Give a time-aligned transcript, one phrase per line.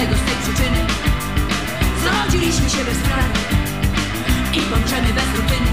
[0.00, 0.78] każdego z tej przyczyny.
[2.02, 3.34] Zrodziliśmy się bez planu
[4.54, 5.70] i pomrzemy bez rutyny.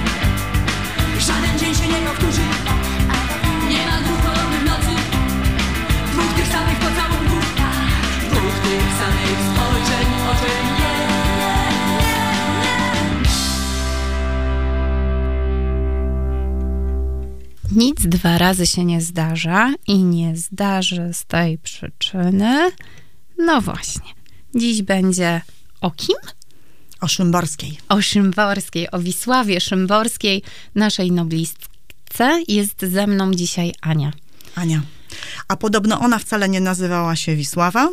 [1.20, 2.42] Żaden dzień się nie powtórzy.
[3.70, 4.94] Nie ma dwóch podobnych nocy.
[6.12, 7.56] Dwóch tych samych pocałunków
[8.30, 10.52] Dwóch tych samych spojrzeń oczy
[17.76, 22.72] Nic dwa razy się nie zdarza i nie zdarzy z tej przyczyny.
[23.38, 24.17] No właśnie.
[24.58, 25.42] Dziś będzie
[25.82, 26.18] o kim?
[27.02, 27.78] O Szymborskiej.
[27.90, 30.44] O Szymborskiej, o Wisławie Szymborskiej,
[30.76, 32.44] naszej noblistce.
[32.48, 34.12] Jest ze mną dzisiaj Ania.
[34.56, 34.82] Ania.
[35.48, 37.90] A podobno ona wcale nie nazywała się Wisława.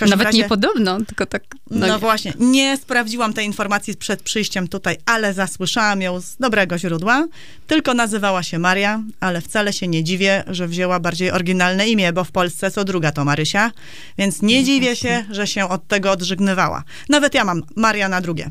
[0.00, 1.42] Nawet razie, nie podobno, tylko tak.
[1.70, 7.26] No, właśnie, nie sprawdziłam tej informacji przed przyjściem tutaj, ale zasłyszałam ją z dobrego źródła.
[7.66, 12.24] Tylko nazywała się Maria, ale wcale się nie dziwię, że wzięła bardziej oryginalne imię, bo
[12.24, 13.70] w Polsce co druga to Marysia,
[14.18, 16.84] więc nie dziwię się, że się od tego odżegnywała.
[17.08, 18.50] Nawet ja mam Maria na drugie.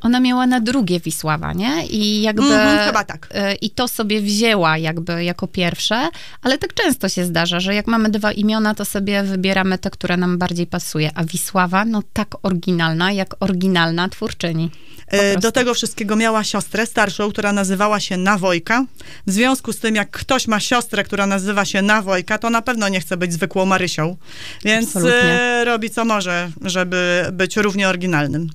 [0.00, 1.86] Ona miała na drugie Wisława, nie?
[1.86, 2.42] I jakby...
[2.42, 3.28] Mhm, chyba tak.
[3.52, 6.08] y, I to sobie wzięła jakby jako pierwsze,
[6.42, 10.16] ale tak często się zdarza, że jak mamy dwa imiona, to sobie wybieramy te, które
[10.16, 11.10] nam bardziej pasuje.
[11.14, 14.70] A Wisława, no tak oryginalna, jak oryginalna twórczyni.
[15.08, 15.36] E.
[15.38, 18.84] Do tego wszystkiego miała siostrę starszą, która nazywała się Nawojka.
[19.26, 22.88] W związku z tym, jak ktoś ma siostrę, która nazywa się Nawojka, to na pewno
[22.88, 24.16] nie chce być zwykłą Marysią.
[24.64, 25.40] Więc Absolutnie.
[25.40, 28.50] e, robi co może, żeby być równie oryginalnym.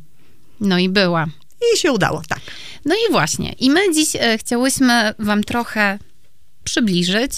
[0.60, 1.26] No i była.
[1.74, 2.40] I się udało, tak.
[2.86, 3.52] No i właśnie.
[3.52, 6.00] I my dziś e, chciałyśmy wam trochę
[6.64, 7.32] przybliżyć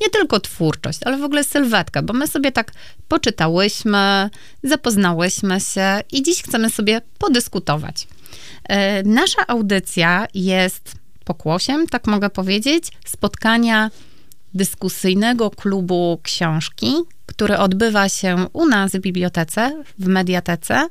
[0.00, 2.72] nie tylko twórczość, ale w ogóle sylwetkę, bo my sobie tak
[3.08, 4.30] poczytałyśmy,
[4.62, 8.08] zapoznałyśmy się i dziś chcemy sobie podyskutować.
[8.64, 10.92] E, Nasza audycja jest
[11.24, 13.90] pokłosiem, tak mogę powiedzieć, spotkania
[14.54, 16.94] dyskusyjnego klubu książki,
[17.26, 20.88] który odbywa się u nas w bibliotece, w mediatece.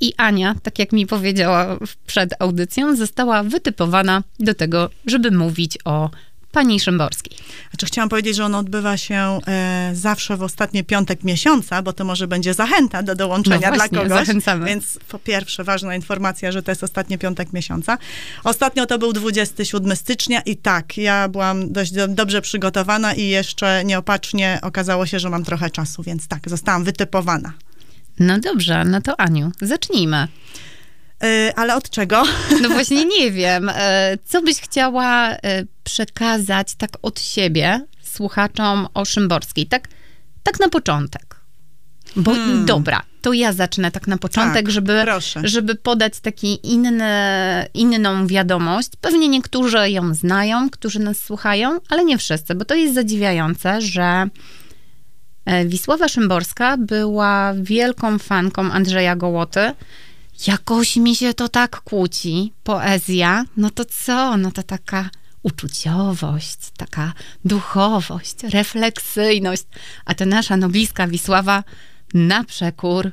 [0.00, 6.10] I Ania, tak jak mi powiedziała przed audycją, została wytypowana do tego, żeby mówić o
[6.52, 7.36] pani Szymborskiej.
[7.70, 12.04] Znaczy, chciałam powiedzieć, że on odbywa się e, zawsze w ostatni piątek miesiąca, bo to
[12.04, 14.18] może będzie zachęta do dołączenia No właśnie, dla kogoś.
[14.18, 14.66] zachęcamy.
[14.66, 17.98] Więc po pierwsze, ważna informacja, że to jest ostatni piątek miesiąca.
[18.44, 23.84] Ostatnio to był 27 stycznia i tak, ja byłam dość do, dobrze przygotowana i jeszcze
[23.84, 27.52] nieopatrznie okazało się, że mam trochę czasu, więc tak, zostałam wytypowana.
[28.20, 30.28] No dobrze, no to Aniu, zacznijmy.
[31.22, 32.22] E, ale od czego?
[32.62, 35.38] No właśnie nie wiem, e, co byś chciała e,
[35.84, 39.88] przekazać tak od siebie słuchaczom o Szymborskiej, tak,
[40.42, 41.40] tak na początek.
[42.16, 42.66] Bo Hmm.
[42.66, 45.40] dobra, to ja zacznę tak na początek, Tak, żeby, proszę.
[45.44, 47.04] żeby podać taki inny,
[47.74, 48.88] inną wiadomość.
[49.00, 54.26] Pewnie niektórzy ją znają, którzy nas słuchają, ale nie wszyscy, bo to jest zadziwiające, że
[55.66, 59.72] Wisława Szymborska była wielką fanką Andrzeja Gołoty.
[60.46, 64.36] Jakoś mi się to tak kłóci, poezja, no to co?
[64.36, 65.10] No to taka
[65.42, 67.12] uczuciowość, taka
[67.44, 69.64] duchowość, refleksyjność,
[70.04, 71.64] a to nasza nobliska Wisława
[72.14, 73.10] na przekór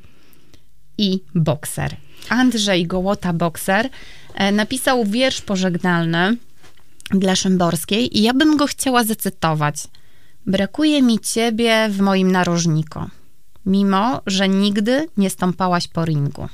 [0.97, 1.95] i bokser.
[2.29, 3.89] Andrzej Gołota, bokser,
[4.33, 6.37] e, napisał wiersz pożegnalny
[7.09, 9.75] dla Szymborskiej i ja bym go chciała zacytować.
[10.47, 12.99] Brakuje mi ciebie w moim narożniku,
[13.65, 16.47] mimo że nigdy nie stąpałaś po ringu.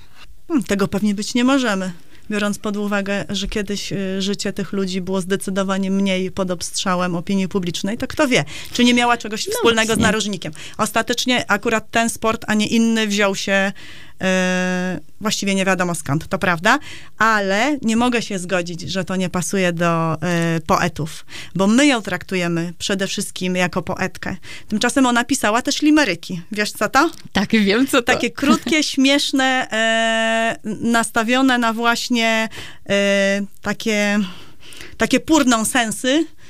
[0.48, 1.92] Hmm, Tego pewnie być nie możemy.
[2.32, 7.48] Biorąc pod uwagę, że kiedyś y, życie tych ludzi było zdecydowanie mniej pod obstrzałem opinii
[7.48, 10.04] publicznej, to kto wie, czy nie miała czegoś wspólnego z właśnie.
[10.04, 10.54] narożnikiem.
[10.78, 13.72] Ostatecznie akurat ten sport, a nie inny wziął się
[15.22, 16.80] właściwie nie wiadomo skąd, to prawda,
[17.18, 21.26] ale nie mogę się zgodzić, że to nie pasuje do e, poetów,
[21.56, 24.36] bo my ją traktujemy przede wszystkim jako poetkę.
[24.68, 26.42] Tymczasem ona pisała też limeryki.
[26.52, 27.12] Wiesz co to?
[27.32, 28.14] Tak, wiem co to.
[28.14, 32.50] Takie krótkie, śmieszne, e, nastawione na właśnie
[32.90, 34.20] e, takie,
[34.98, 36.43] takie purną sensy e,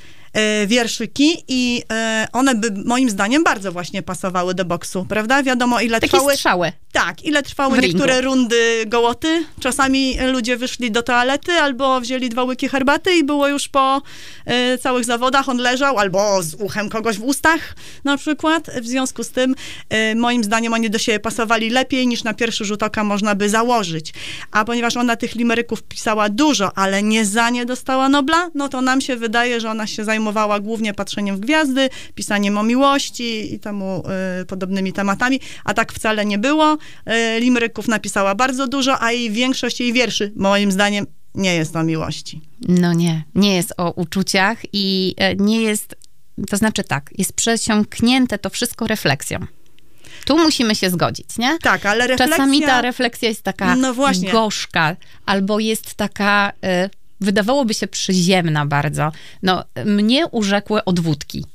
[0.67, 5.43] wierszyki i e, one by moim zdaniem bardzo właśnie pasowały do boksu, prawda?
[5.43, 6.33] Wiadomo ile Takie trwały...
[6.33, 6.71] strzały.
[6.91, 9.45] Tak, ile trwały niektóre rundy gołoty.
[9.59, 14.01] Czasami ludzie wyszli do toalety albo wzięli dwa łyki herbaty i było już po
[14.45, 15.49] e, całych zawodach.
[15.49, 18.69] On leżał albo z uchem kogoś w ustach na przykład.
[18.81, 19.55] W związku z tym
[19.89, 23.49] e, moim zdaniem oni do siebie pasowali lepiej niż na pierwszy rzut oka można by
[23.49, 24.13] założyć.
[24.51, 28.81] A ponieważ ona tych limeryków pisała dużo, ale nie za nie dostała Nobla, no to
[28.81, 30.22] nam się wydaje, że ona się zajmowała
[30.61, 34.03] głównie patrzeniem w gwiazdy, pisaniem o miłości i temu
[34.41, 36.77] e, podobnymi tematami, a tak wcale nie było.
[37.05, 41.05] E, Limryków napisała bardzo dużo, a jej większość jej wierszy, moim zdaniem,
[41.35, 42.41] nie jest o miłości.
[42.67, 45.95] No nie, nie jest o uczuciach i e, nie jest,
[46.49, 49.39] to znaczy tak, jest przesiąknięte to wszystko refleksją.
[50.25, 51.57] Tu musimy się zgodzić, nie?
[51.61, 52.37] Tak, ale refleksja...
[52.37, 54.31] Czasami ta refleksja jest taka No właśnie.
[54.31, 56.51] gorzka, albo jest taka,
[56.85, 56.89] y,
[57.23, 59.11] wydawałoby się przyziemna bardzo.
[59.43, 61.45] No, mnie urzekły odwódki.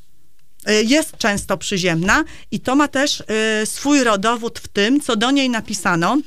[0.71, 3.21] y, jest często przyziemna i to ma też
[3.63, 6.19] y, swój rodowód w tym, co do niej napisano.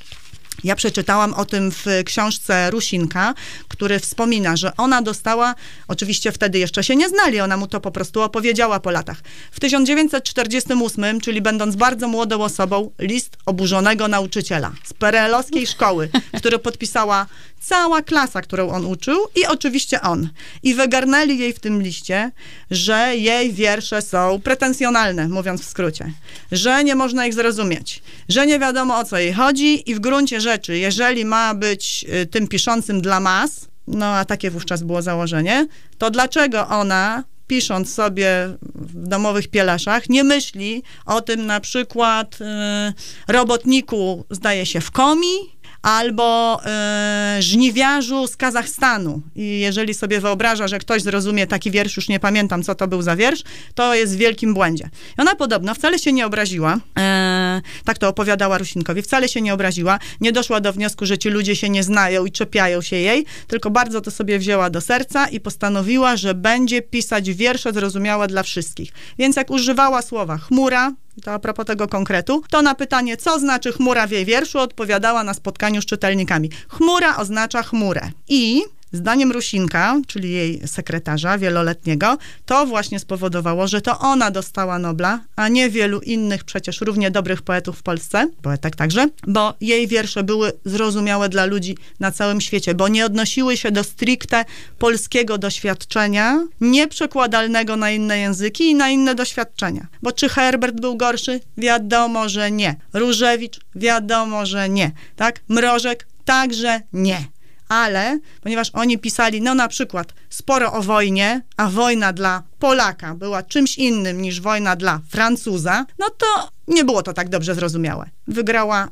[0.64, 3.34] Ja przeczytałam o tym w książce Rusinka,
[3.68, 5.56] który wspomina, że ona dostała,
[5.88, 9.18] oczywiście wtedy jeszcze się nie znali, ona mu to po prostu opowiedziała po latach.
[9.52, 17.26] W 1948, czyli będąc bardzo młodą osobą, list oburzonego nauczyciela z perelowskiej szkoły, który podpisała
[17.62, 20.30] cała klasa, którą on uczył i oczywiście on.
[20.64, 22.32] I wygarnęli jej w tym liście,
[22.72, 26.12] że jej wiersze są pretensjonalne, mówiąc w skrócie,
[26.52, 30.42] że nie można ich zrozumieć, że nie wiadomo o co jej chodzi i w gruncie
[30.42, 35.68] rzeczy, jeżeli ma być y, tym piszącym dla mas, no a takie wówczas było założenie,
[35.98, 43.34] to dlaczego ona pisząc sobie w domowych pielaszach, nie myśli o tym na przykład y,
[43.34, 45.34] robotniku, zdaje się, w komi,
[45.82, 49.22] albo e, żniwiarzu z Kazachstanu.
[49.36, 53.02] I jeżeli sobie wyobraża, że ktoś zrozumie taki wiersz, już nie pamiętam, co to był
[53.02, 53.44] za wiersz,
[53.76, 54.90] to jest w wielkim błędzie.
[55.18, 59.54] I ona podobno wcale się nie obraziła, e, tak to opowiadała Rusinkowi, wcale się nie
[59.54, 63.26] obraziła, nie doszła do wniosku, że ci ludzie się nie znają i czepiają się jej,
[63.48, 68.44] tylko bardzo to sobie wzięła do serca i postanowiła, że będzie pisać wiersze zrozumiałe dla
[68.44, 68.92] wszystkich.
[69.18, 70.94] Więc jak używała słowa chmura,
[71.24, 75.24] to a propos tego konkretu, to na pytanie, co znaczy chmura w jej wierszu, odpowiadała
[75.24, 76.50] na spotkaniu z czytelnikami.
[76.70, 78.12] Chmura oznacza chmurę.
[78.28, 85.20] I Zdaniem Rusinka, czyli jej sekretarza wieloletniego, to właśnie spowodowało, że to ona dostała Nobla,
[85.36, 90.24] a nie wielu innych przecież równie dobrych poetów w Polsce, poetek także, bo jej wiersze
[90.24, 94.46] były zrozumiałe dla ludzi na całym świecie, bo nie odnosiły się do stricte
[94.80, 99.88] polskiego doświadczenia, nieprzekładalnego na inne języki i na inne doświadczenia.
[100.02, 101.40] Bo czy Herbert był gorszy?
[101.58, 102.76] Wiadomo, że nie.
[102.94, 103.60] Różewicz?
[103.76, 104.92] Wiadomo, że nie.
[105.16, 105.40] Tak?
[105.50, 106.08] Mrożek?
[106.26, 107.31] Także nie
[107.72, 113.44] ale ponieważ oni pisali, no na przykład, sporo o wojnie, a wojna dla Polaka była
[113.44, 118.10] czymś innym niż wojna dla Francuza, no to nie było to tak dobrze zrozumiałe.
[118.28, 118.88] Wygrała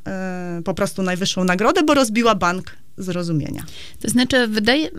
[0.60, 3.64] y, po prostu najwyższą nagrodę, bo rozbiła bank zrozumienia.
[4.02, 4.90] To znaczy, wydaje,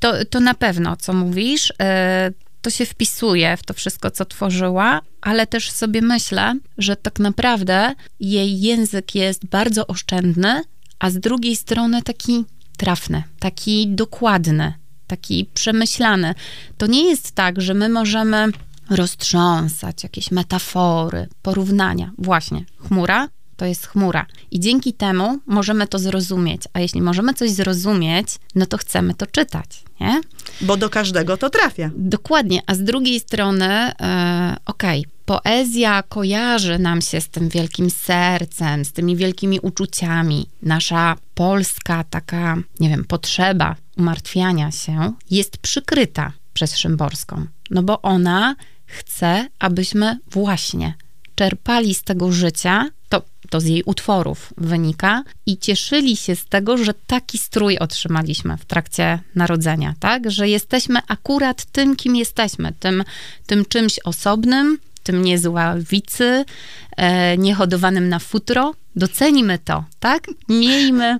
[0.00, 2.30] to, to na pewno, co mówisz, e,
[2.62, 7.94] to się wpisuje w to wszystko, co tworzyła, ale też sobie myślę, że tak naprawdę
[8.20, 10.62] jej język jest bardzo oszczędny,
[10.98, 12.44] a z drugiej strony taki
[12.78, 14.72] trafny, taki dokładny,
[15.06, 16.34] taki przemyślany.
[16.78, 18.48] To nie jest tak, że my możemy
[18.90, 22.10] roztrząsać jakieś metafory, porównania.
[22.18, 23.28] Właśnie, chmura
[23.58, 24.26] to jest chmura.
[24.50, 26.62] I dzięki temu możemy to zrozumieć.
[26.72, 30.20] A jeśli możemy coś zrozumieć, no to chcemy to czytać, nie?
[30.60, 31.90] Bo do każdego to trafia.
[31.96, 32.60] Dokładnie.
[32.66, 38.84] A z drugiej strony, e, okej, okay, poezja kojarzy nam się z tym wielkim sercem,
[38.84, 40.48] z tymi wielkimi uczuciami.
[40.62, 47.46] Nasza polska taka, nie wiem, potrzeba umartwiania się jest przykryta przez Szymborską.
[47.70, 50.94] No bo ona chce, abyśmy właśnie
[51.34, 56.76] czerpali z tego życia, to, to z jej utworów wynika, i cieszyli się z tego,
[56.76, 60.30] że taki strój otrzymaliśmy w trakcie narodzenia, tak?
[60.30, 63.04] Że jesteśmy akurat tym, kim jesteśmy, tym,
[63.46, 66.44] tym czymś osobnym, tym niezławicy,
[66.96, 68.74] e, niehodowanym na futro.
[68.96, 70.26] Docenimy to, tak?
[70.48, 71.18] Miejmy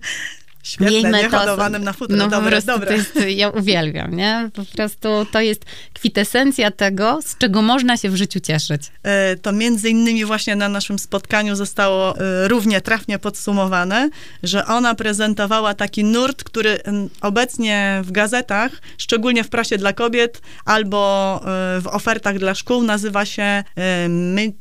[0.69, 2.17] Świetne, Miejmy to, na futro.
[2.17, 2.87] No dobre, po prostu dobre.
[2.87, 4.51] To jest, ja uwielbiam, nie?
[4.55, 8.83] Po prostu to jest kwitesencja tego, z czego można się w życiu cieszyć.
[9.03, 14.11] E, to między innymi właśnie na naszym spotkaniu zostało e, równie trafnie podsumowane,
[14.43, 16.79] że ona prezentowała taki nurt, który
[17.21, 23.25] obecnie w gazetach, szczególnie w prasie dla kobiet albo e, w ofertach dla szkół nazywa
[23.25, 23.65] się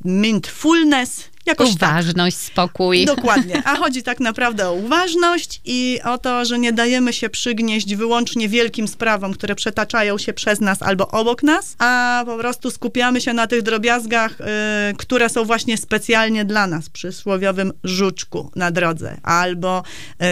[0.05, 1.91] mindfulness Jakoś tak.
[1.91, 2.45] Uważność, tak.
[2.45, 3.05] spokój.
[3.05, 3.61] Dokładnie.
[3.65, 8.49] A chodzi tak naprawdę o uważność i o to, że nie dajemy się przygnieść wyłącznie
[8.49, 13.33] wielkim sprawom, które przetaczają się przez nas albo obok nas, a po prostu skupiamy się
[13.33, 14.43] na tych drobiazgach, y,
[14.97, 19.83] które są właśnie specjalnie dla nas, przysłowiowym żuczku na drodze, albo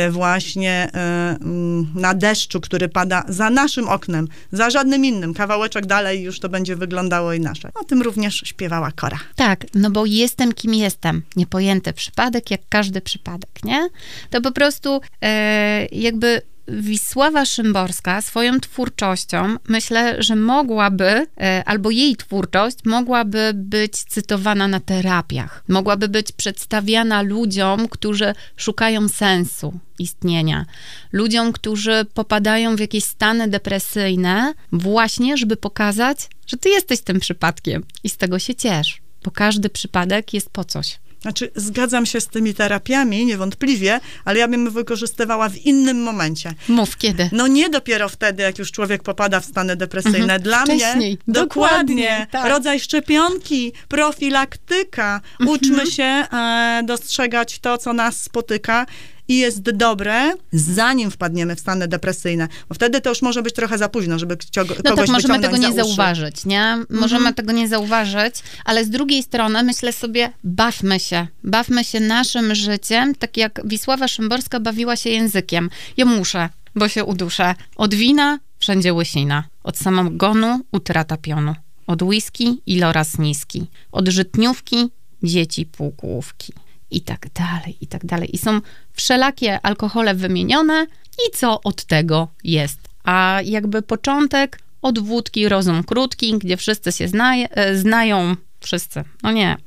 [0.08, 5.34] y, właśnie y, mm, na deszczu, który pada za naszym oknem, za żadnym innym.
[5.34, 7.72] Kawałeczek dalej już to będzie wyglądało inaczej.
[7.76, 9.20] O tym również śpiewała Kora.
[9.36, 11.24] Tak, no bo jestem kim jestem jestem.
[11.36, 13.90] Niepojęty przypadek, jak każdy przypadek, nie?
[14.30, 22.16] To po prostu e, jakby Wisława Szymborska swoją twórczością myślę, że mogłaby, e, albo jej
[22.16, 30.66] twórczość mogłaby być cytowana na terapiach, mogłaby być przedstawiana ludziom, którzy szukają sensu istnienia,
[31.12, 37.84] ludziom, którzy popadają w jakieś stany depresyjne, właśnie, żeby pokazać, że ty jesteś tym przypadkiem
[38.04, 41.00] i z tego się ciesz bo każdy przypadek jest po coś.
[41.22, 46.54] Znaczy, zgadzam się z tymi terapiami, niewątpliwie, ale ja bym wykorzystywała w innym momencie.
[46.70, 47.30] Mów kiedy.
[47.32, 50.20] No nie dopiero wtedy, jak już człowiek popada w stany depresyjne.
[50.20, 50.42] Mhm.
[50.42, 50.96] Dla Wcześniej.
[50.96, 52.50] mnie Dokładnie, dokładnie, tak.
[52.50, 55.22] rodzaj szczepionki, profilaktyka.
[55.40, 55.50] Mhm.
[55.50, 58.86] Uczmy się e, dostrzegać to, co nas spotyka
[59.28, 62.48] i jest dobre, zanim wpadniemy w stany depresyjne.
[62.70, 65.58] Bo wtedy to już może być trochę za późno, żeby kogoś No tak, możemy tego
[65.58, 66.78] nie za zauważyć, nie?
[66.90, 71.28] Możemy tego nie zauważyć, ale z drugiej strony myślę sobie, bawmy się.
[71.44, 75.70] Bawmy się naszym życiem, tak jak Wisława Szymborska bawiła się językiem.
[75.98, 77.56] Ja muszę, bo się uduszę.
[77.76, 79.44] Od wina wszędzie łysina.
[79.64, 81.56] Od samogonu utrata pionu.
[81.88, 83.68] Od whisky iloraz niski.
[83.92, 84.90] Od żytniówki
[85.24, 86.54] dzieci półgłówki.
[86.96, 88.36] I tak dalej, i tak dalej.
[88.36, 88.62] I są
[88.94, 90.88] wszelakie alkohole wymienione
[91.28, 92.80] i co od tego jest.
[93.04, 99.58] A jakby początek od wódki rozum krótki, gdzie wszyscy się e, znają, wszyscy, no nie,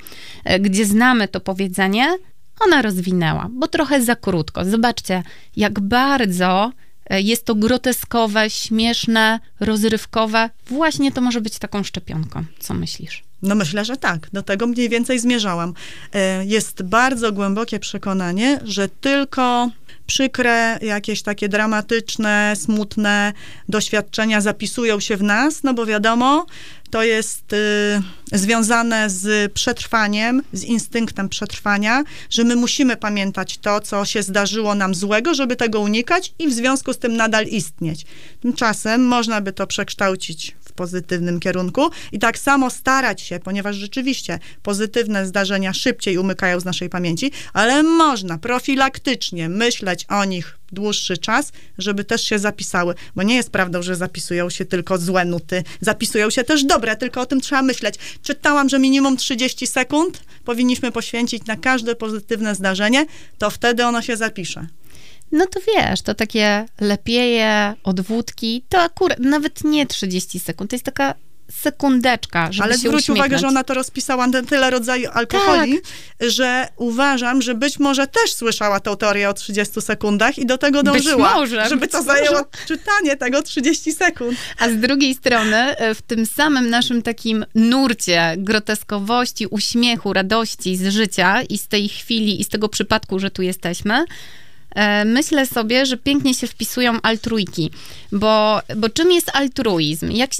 [0.44, 2.18] e, gdzie znamy to powiedzenie,
[2.60, 4.64] ona rozwinęła, bo trochę za krótko.
[4.64, 5.22] Zobaczcie,
[5.56, 6.72] jak bardzo
[7.10, 10.50] e, jest to groteskowe, śmieszne, rozrywkowe.
[10.66, 12.44] Właśnie to może być taką szczepionką.
[12.58, 13.27] Co myślisz?
[13.42, 14.30] No myślę, że tak.
[14.32, 15.74] Do tego mniej więcej zmierzałam.
[16.12, 19.70] E, Jest bardzo głębokie przekonanie, że tylko
[20.08, 23.32] przykre, jakieś takie dramatyczne, smutne
[23.68, 26.46] doświadczenia zapisują się w nas, no bo wiadomo,
[26.90, 34.04] to jest y, związane z przetrwaniem, z instynktem przetrwania, że my musimy pamiętać to, co
[34.04, 38.06] się zdarzyło nam złego, żeby tego unikać i w związku z tym nadal istnieć.
[38.40, 45.26] Tymczasem można by to przekształcić pozytywnym kierunku i tak samo starać się, ponieważ rzeczywiście pozytywne
[45.26, 52.04] zdarzenia szybciej umykają z naszej pamięci, ale można profilaktycznie myśleć o nich dłuższy czas, żeby
[52.04, 56.44] też się zapisały, bo nie jest prawdą, że zapisują się tylko złe nuty, zapisują się
[56.44, 57.94] też dobre, tylko o tym trzeba myśleć.
[58.22, 63.06] Czytałam, że minimum 30 sekund powinniśmy poświęcić na każde pozytywne zdarzenie,
[63.38, 64.66] to wtedy ono się zapisze.
[65.32, 70.74] No to wiesz, to takie lepieje od wódki, to akurat nawet nie 30 sekund, to
[70.76, 71.14] jest taka
[71.50, 73.40] sekundeczka, żeby Ale się zwróć uwagę, uśmiechnąć.
[73.40, 75.78] że ona to rozpisała na tyle rodzaju alkoholi,
[76.20, 80.82] że uważam, że być może też słyszała tą teorię o 30 sekundach i do tego
[80.82, 82.66] Być dążyła, może, żeby być to zajęło może.
[82.66, 84.38] czytanie tego 30 sekund.
[84.58, 90.88] A z drugiej strony, e, w tym samym naszym takim nurcie groteskowości, uśmiechu, radości z
[90.88, 94.04] życia i z tej chwili i z tego przypadku, że tu jesteśmy,
[95.04, 97.70] myślę sobie, że pięknie się wpisują altruiki.
[98.12, 100.10] Bo, bo czym jest altruizm?
[100.10, 100.30] Jak,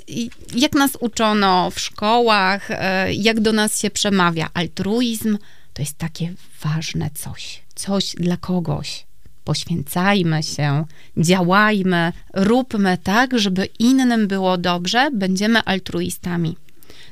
[0.54, 4.50] jak nas uczono w szkołach, e, jak do nas się przemawia?
[4.54, 5.38] Altruizm
[5.74, 6.32] to jest takie
[6.64, 7.62] ważne coś.
[7.74, 9.08] Coś dla kogoś
[9.44, 10.84] poświęcajmy się,
[11.16, 16.56] działajmy, róbmy tak, żeby innym było dobrze, będziemy altruistami.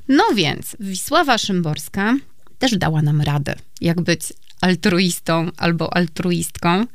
[0.09, 2.17] No więc Wisława Szymborska
[2.59, 6.87] też dała nam radę, jak być altruistą albo altruistką.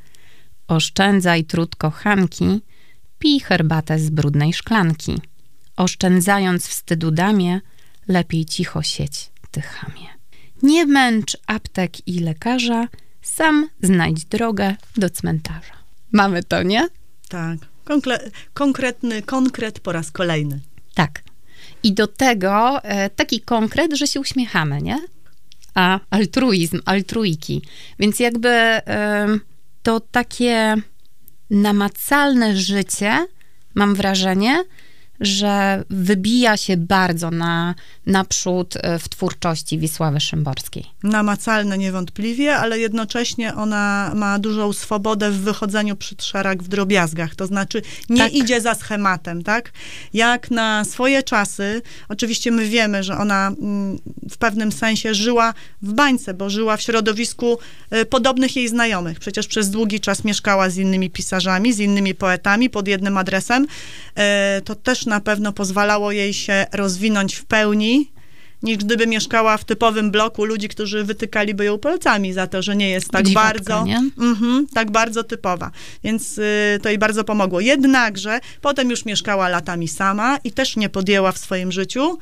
[0.71, 2.61] Oszczędzaj trud kochanki,
[3.19, 5.15] pij herbatę z brudnej szklanki.
[5.77, 7.61] Oszczędzając wstydu damie,
[8.07, 10.07] lepiej cicho sieć, ty chamie.
[10.63, 12.87] Nie męcz aptek i lekarza,
[13.21, 15.73] sam znajdź drogę do cmentarza.
[16.11, 16.87] Mamy to, nie?
[17.29, 17.57] Tak.
[17.85, 20.59] Konkre- konkretny konkret po raz kolejny.
[20.93, 21.23] Tak.
[21.83, 24.99] I do tego e, taki konkret, że się uśmiechamy, nie?
[25.73, 27.61] A altruizm, altruiki.
[27.99, 29.39] Więc jakby e,
[29.83, 30.75] to takie
[31.49, 33.27] namacalne życie,
[33.75, 34.63] mam wrażenie,
[35.21, 37.75] że wybija się bardzo na,
[38.05, 40.85] naprzód e, w twórczości Wisławy Szymborskiej.
[41.03, 47.35] Namacalne niewątpliwie, ale jednocześnie ona ma dużą swobodę w wychodzeniu przed szereg w drobiazgach.
[47.35, 48.33] To znaczy nie Tak.
[48.33, 49.71] idzie za schematem, tak?
[50.13, 53.97] Jak na swoje czasy, oczywiście my wiemy, że ona mm,
[54.29, 57.57] w pewnym sensie żyła w bańce, bo żyła w środowisku
[57.95, 59.19] y, podobnych jej znajomych.
[59.19, 63.63] Przecież przez długi czas mieszkała z innymi pisarzami, z innymi poetami pod jednym adresem.
[64.57, 68.11] Y, To też na pewno pozwalało jej się rozwinąć w pełni,
[68.63, 72.89] niż gdyby mieszkała w typowym bloku ludzi, którzy wytykaliby ją palcami za to, że nie
[72.89, 73.85] jest tak bardzo?
[74.17, 75.71] Mhm, tak bardzo typowa.
[76.03, 77.59] Więc y, to jej bardzo pomogło.
[77.59, 82.17] Jednakże potem już mieszkała latami sama i też nie podjęła w swoim życiu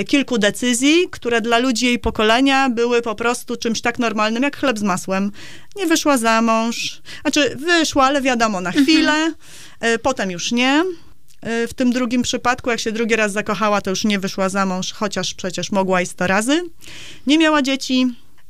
[0.00, 4.56] y, kilku decyzji, które dla ludzi jej pokolenia były po prostu czymś tak normalnym jak
[4.56, 5.32] chleb z masłem.
[5.76, 9.32] Nie wyszła za mąż, znaczy wyszła, ale wiadomo, na chwilę,
[9.84, 10.84] y, potem już nie.
[11.46, 14.66] Y, W tym drugim przypadku, jak się drugi raz zakochała, to już nie wyszła za
[14.66, 16.62] mąż, chociaż przecież mogła i sto razy.
[17.26, 18.06] Nie miała dzieci.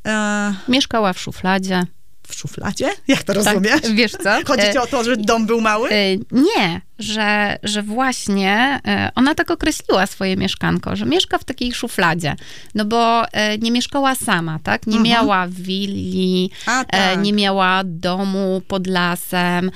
[0.07, 1.83] e, Mieszkała w szufladzie.
[2.29, 2.88] w szufladzie?
[3.09, 3.81] Jak to rozumiesz?
[3.83, 4.31] Tak, wiesz co?
[4.47, 5.88] Chodzi ci E, o to, że dom był mały?
[5.91, 11.75] e, nie, że, że właśnie e, ona tak określiła swoje mieszkanko, że mieszka w takiej
[11.75, 12.37] szufladzie,
[12.75, 14.87] no bo e, nie mieszkała sama, tak?
[14.87, 15.11] Nie Mhm.
[15.15, 17.23] miała willi, A, e, tak.
[17.23, 19.71] nie miała domu pod lasem.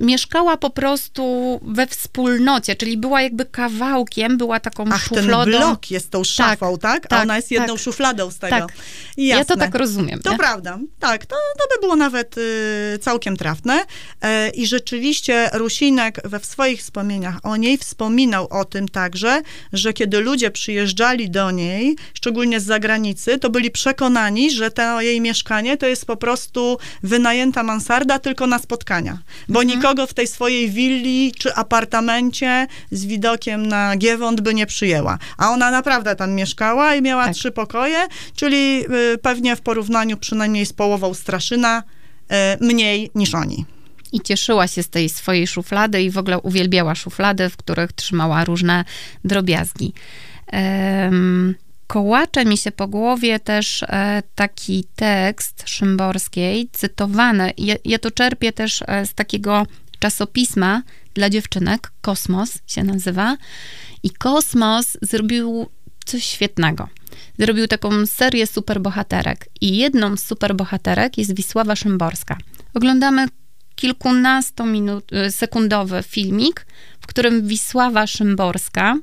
[0.00, 5.50] Mieszkała po prostu we wspólnocie, czyli była jakby kawałkiem, była taką Ach, ten szufladą.
[5.50, 7.04] blok jest tą szafą, tak?
[7.04, 7.82] A tak, ona jest jedną tak.
[7.82, 8.56] szufladą z tego.
[8.56, 8.72] Tak.
[9.16, 9.38] Jasne.
[9.38, 10.20] Ja to tak rozumiem.
[10.22, 10.38] To nie?
[10.38, 13.84] prawda, tak, to, to by było nawet y, całkiem trafne.
[14.54, 20.20] I rzeczywiście Rusinek we w swoich wspomnieniach o niej wspominał o tym także, że kiedy
[20.20, 25.86] ludzie przyjeżdżali do niej, szczególnie z zagranicy, to byli przekonani, że to jej mieszkanie to
[25.86, 29.78] jest po prostu wynajęta mansarda tylko na spotkania, bo Mhm.
[29.78, 35.18] nikogo w tej swojej willi czy apartamencie z widokiem na Giewont by nie przyjęła.
[35.38, 37.34] A ona naprawdę tam mieszkała i miała Tak.
[37.34, 43.75] trzy pokoje, czyli y, pewnie w porównaniu przynajmniej z połową Straszyna y, mniej niż oni.
[44.12, 48.44] I cieszyła się z tej swojej szuflady i w ogóle uwielbiała szuflady, w których trzymała
[48.44, 48.84] różne
[49.24, 49.92] drobiazgi.
[51.86, 57.52] Kołacze mi się po głowie też e, taki tekst Szymborskiej, cytowany.
[57.58, 59.66] Ja, ja to czerpię też e, z takiego
[59.98, 60.82] czasopisma
[61.14, 63.36] dla dziewczynek, Kosmos się nazywa.
[64.02, 65.66] I Kosmos zrobił
[66.04, 66.88] coś świetnego.
[67.38, 69.48] Zrobił taką serię superbohaterek.
[69.60, 72.38] I jedną z superbohaterek jest Wisława Szymborska.
[72.74, 73.26] Oglądamy
[73.76, 76.66] kilkunastosekundowy filmik,
[77.00, 78.98] w którym Wisława Szymborska,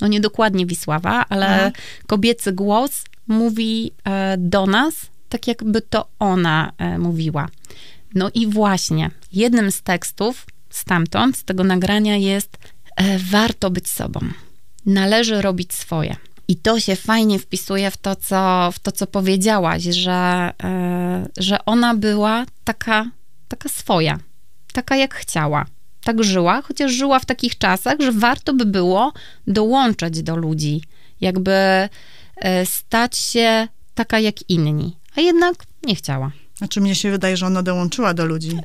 [0.00, 1.72] no nie dokładnie Wisława, ale Mhm.
[2.06, 4.94] kobiecy głos mówi e, do nas,
[5.28, 7.48] tak jakby to ona e, mówiła.
[8.14, 12.58] No i właśnie, jednym z tekstów stamtąd, z tego nagrania jest
[12.96, 14.20] e, warto być sobą.
[14.86, 16.16] Należy robić swoje.
[16.48, 20.50] I to się fajnie wpisuje w to, co, w to, co powiedziałaś, że,
[21.38, 23.06] że ona była taka,
[23.52, 24.18] taka swoja,
[24.72, 25.66] taka jak chciała.
[26.04, 29.12] Tak żyła, chociaż żyła w takich czasach, że warto by było
[29.46, 30.82] dołączyć do ludzi,
[31.20, 31.88] jakby e,
[32.66, 34.96] stać się taka jak inni.
[35.16, 36.30] A jednak nie chciała.
[36.58, 38.58] Znaczy mnie się wydaje, że ona dołączyła do ludzi.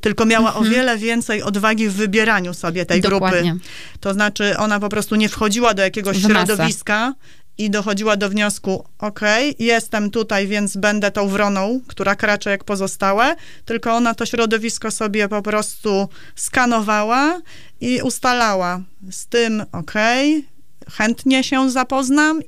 [0.00, 3.14] Tylko miała o wiele więcej odwagi w wybieraniu sobie tej Mhm.
[3.14, 3.50] Dokładnie.
[3.50, 3.66] grupy.
[4.00, 7.14] To znaczy ona po prostu nie wchodziła do jakiegoś środowiska
[7.60, 13.36] i dochodziła do wniosku, okej, jestem tutaj, więc będę tą wroną, która kracze jak pozostałe,
[13.64, 17.40] tylko ona to środowisko sobie po prostu skanowała
[17.80, 20.46] i ustalała z tym, okej,
[20.90, 22.40] chętnie się zapoznam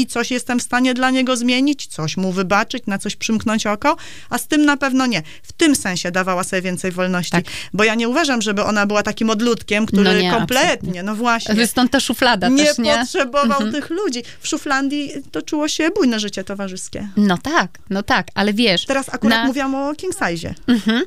[0.00, 3.96] i coś jestem w stanie dla niego zmienić, coś mu wybaczyć, na coś przymknąć oko,
[4.30, 5.22] a z tym na pewno nie.
[5.42, 7.30] W tym sensie dawała sobie więcej wolności.
[7.32, 7.44] Tak.
[7.72, 11.02] Bo ja nie uważam, żeby ona była takim odludkiem, który No nie, kompletnie, absolutnie.
[11.02, 12.98] no właśnie, Stąd ta szuflada nie też, nie?
[12.98, 13.72] potrzebował Mhm.
[13.72, 14.22] tych ludzi.
[14.40, 17.08] W Szuflandii toczyło się bujne życie towarzyskie.
[17.16, 18.86] No tak, no tak, ale wiesz...
[18.86, 20.54] Teraz akurat na- mówiłam o king size.
[20.66, 21.02] Mhm.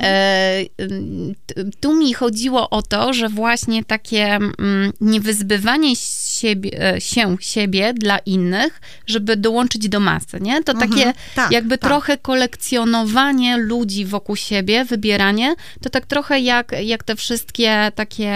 [0.00, 0.64] E,
[1.46, 5.96] t- tu mi chodziło o to, że właśnie takie mm, niewyzbywanie
[6.38, 10.62] siebie, e, się siebie dla innych, żeby dołączyć do masy, nie?
[10.64, 10.90] To Mhm.
[10.90, 11.90] takie Tak, jakby tak.
[11.90, 18.34] trochę kolekcjonowanie ludzi wokół siebie, wybieranie, to tak trochę jak, jak te wszystkie takie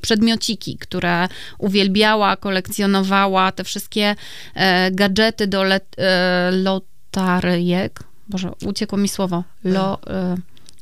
[0.00, 4.16] przedmiociki, które uwielbiała, kolekcjonowała, te wszystkie
[4.54, 8.00] e, gadżety do let, e, lotaryjek.
[8.28, 9.44] Boże, uciekło mi słowo.
[9.64, 10.36] Lo, e,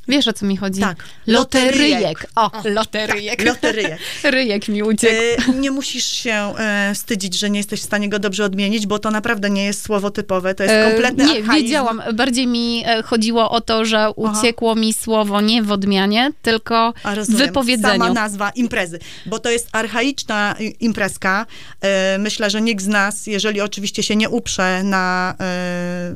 [0.08, 0.80] wiesz, o co mi chodzi?
[0.80, 1.04] Tak.
[1.26, 2.26] Loteryjek.
[2.36, 3.44] O, loteryjek.
[3.50, 3.98] Loteryjek.
[4.24, 5.14] Ryjek mi uciekł.
[5.50, 8.98] E, nie musisz się e, wstydzić, że nie jesteś w stanie go dobrze odmienić, bo
[8.98, 11.52] to naprawdę nie jest słowo typowe, to jest E, kompletny Nie, archaizm.
[11.64, 12.02] wiedziałam.
[12.14, 17.14] Bardziej mi e, chodziło o to, że uciekło mi słowo nie w odmianie, tylko A
[17.14, 17.46] rozumiem.
[17.46, 17.92] wypowiedzeniu.
[17.98, 21.46] Sama nazwa imprezy, bo to jest archaiczna imprezka.
[21.80, 26.14] E, Myślę, że nikt z nas, jeżeli oczywiście się nie uprze na e,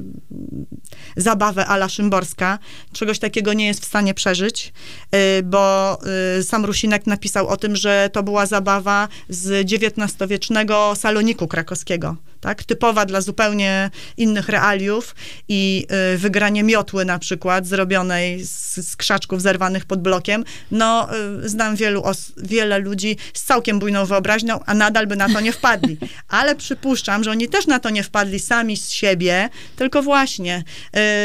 [1.17, 2.59] zabawę ala Szymborska,
[2.93, 4.73] czegoś takiego nie jest w stanie przeżyć,
[5.11, 5.99] e, bo
[6.39, 12.17] e, sam Rusinek napisał o tym, że to była zabawa z XIX-wiecznego saloniku krakowskiego.
[12.43, 12.65] Tak?
[12.65, 15.15] Typowa dla zupełnie innych realiów
[15.49, 20.45] i y, wygranie miotły na przykład, zrobionej z, z krzaczków zerwanych pod blokiem.
[20.71, 21.09] No,
[21.45, 25.41] y, znam wielu os- wiele ludzi z całkiem bujną wyobraźnią, a nadal by na to
[25.41, 25.99] nie wpadli.
[26.29, 30.63] Ale przypuszczam, że oni też na to nie wpadli sami z siebie, tylko właśnie y,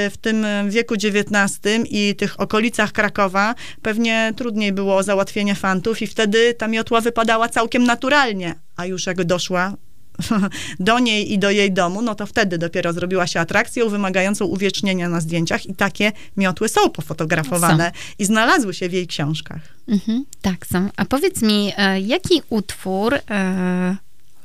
[0.10, 6.54] w tym wieku XIX i tych okolicach Krakowa pewnie trudniej było załatwienie fantów i wtedy
[6.54, 9.74] ta miotła wypadała całkiem naturalnie, a już jak doszła
[10.80, 15.10] do niej i do jej domu, no to wtedy dopiero zrobiła się atrakcją wymagającą uwiecznienia
[15.10, 19.62] na zdjęciach i takie miotły są pofotografowane i znalazły się w jej książkach.
[19.88, 20.90] Mhm, tak są.
[20.98, 23.98] A powiedz mi, e, jaki utwór e,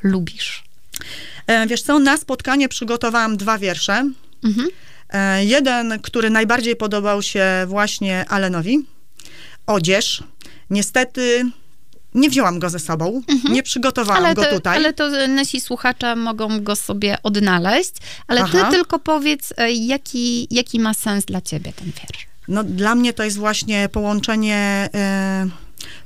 [0.02, 0.64] lubisz?
[1.46, 4.10] E, Wiesz co, na spotkanie przygotowałam dwa wiersze.
[4.44, 4.68] Mhm.
[5.10, 8.78] E, Jeden, który najbardziej podobał się właśnie Alenowi.
[9.66, 10.22] Odzież.
[10.70, 11.50] Niestety
[12.14, 14.76] nie wzięłam go ze sobą, nie przygotowałam Ale go to, tutaj.
[14.76, 17.92] ale to nasi słuchacze mogą go sobie odnaleźć,
[18.26, 18.64] ale Aha.
[18.64, 22.26] ty tylko powiedz, e, jaki, jaki ma sens dla ciebie ten wiersz.
[22.48, 25.48] No, dla mnie to jest właśnie połączenie, e,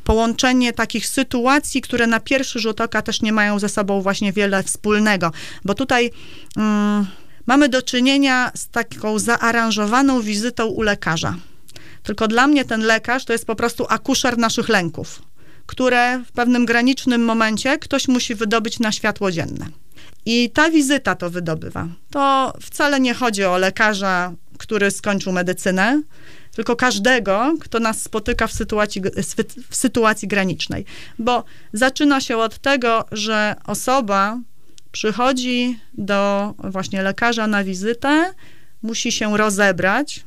[0.05, 4.63] połączenie takich sytuacji, które na pierwszy rzut oka też nie mają ze sobą właśnie wiele
[4.63, 5.33] wspólnego,
[5.65, 6.11] bo tutaj
[6.57, 7.07] mm,
[7.47, 11.37] mamy do czynienia z taką zaaranżowaną wizytą u lekarza.
[12.03, 15.23] Tylko dla mnie ten lekarz to jest po prostu akuszer naszych lęków,
[15.67, 19.67] które w pewnym granicznym momencie ktoś musi wydobyć na światło dzienne.
[20.27, 21.89] I ta wizyta to wydobywa.
[22.11, 26.03] To wcale nie chodzi o lekarza, który skończył medycynę,
[26.53, 29.03] tylko każdego, kto nas spotyka w sytuacji,
[29.71, 30.85] w sytuacji granicznej.
[31.19, 34.41] Bo zaczyna się od tego, że osoba
[34.93, 38.35] przychodzi do właśnie lekarza na wizytę,
[38.83, 40.25] musi się rozebrać,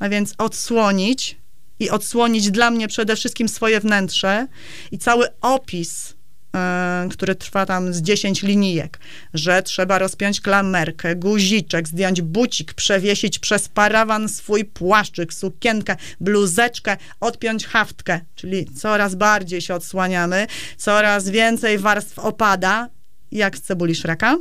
[0.00, 1.37] a więc odsłonić
[1.78, 4.46] i odsłonić dla mnie przede wszystkim swoje wnętrze
[4.92, 6.14] i cały opis,
[6.56, 8.98] e, który trwa tam z 10 linijek,
[9.34, 17.66] że trzeba rozpiąć klamerkę, guziczek, zdjąć bucik, przewiesić przez parawan swój płaszczyk, sukienkę, bluzeczkę, odpiąć
[17.66, 22.88] haftkę, czyli coraz bardziej się odsłaniamy, coraz więcej warstw opada,
[23.32, 24.36] jak z cebuli Szreka.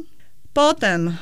[0.54, 1.18] Potem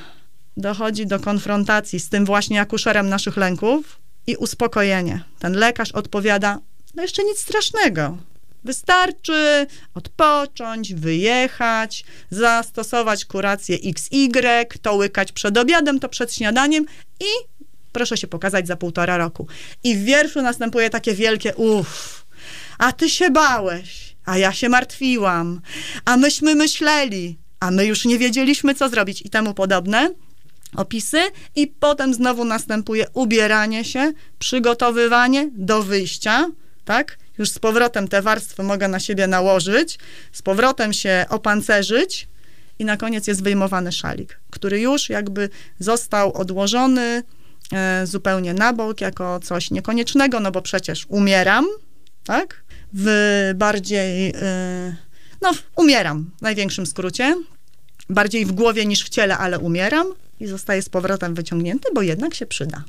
[0.58, 5.24] dochodzi do konfrontacji z tym właśnie akuszerem naszych lęków i uspokojenie.
[5.40, 6.60] Ten lekarz odpowiada,
[6.96, 8.18] no jeszcze nic strasznego.
[8.64, 16.86] Wystarczy odpocząć, wyjechać, zastosować kurację XY, to łykać przed obiadem, to przed śniadaniem
[17.20, 17.56] i
[17.92, 19.48] proszę się pokazać za półtora roku.
[19.84, 22.26] I w wierszu następuje takie wielkie uff,
[22.78, 25.62] a ty się bałeś, a ja się martwiłam,
[26.06, 30.10] a myśmy myśleli, a my już nie wiedzieliśmy, co zrobić i temu podobne
[30.78, 31.22] opisy
[31.56, 36.52] i potem znowu następuje ubieranie się, przygotowywanie do wyjścia,
[36.86, 37.18] tak?
[37.38, 40.00] Już z powrotem te warstwy mogę na siebie nałożyć,
[40.32, 42.28] z powrotem się opancerzyć
[42.80, 47.24] i na koniec jest wyjmowany szalik, który już jakby został odłożony
[47.74, 51.66] e, zupełnie na bok jako coś niekoniecznego, no bo przecież umieram,
[52.26, 52.64] tak?
[52.94, 54.96] W bardziej, e,
[55.42, 57.36] no umieram w największym skrócie,
[58.10, 60.08] bardziej w głowie niż w ciele, ale umieram
[60.40, 62.84] i zostaje z powrotem wyciągnięty, bo jednak się przyda.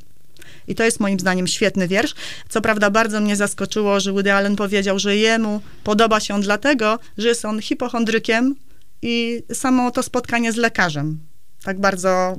[0.69, 2.15] I to jest moim zdaniem świetny wiersz.
[2.49, 6.99] Co prawda bardzo mnie zaskoczyło, że Woody Allen powiedział, że jemu podoba się on dlatego,
[7.19, 8.55] że jest on hipochondrykiem
[9.03, 11.21] i samo to spotkanie z lekarzem
[11.67, 12.39] tak bardzo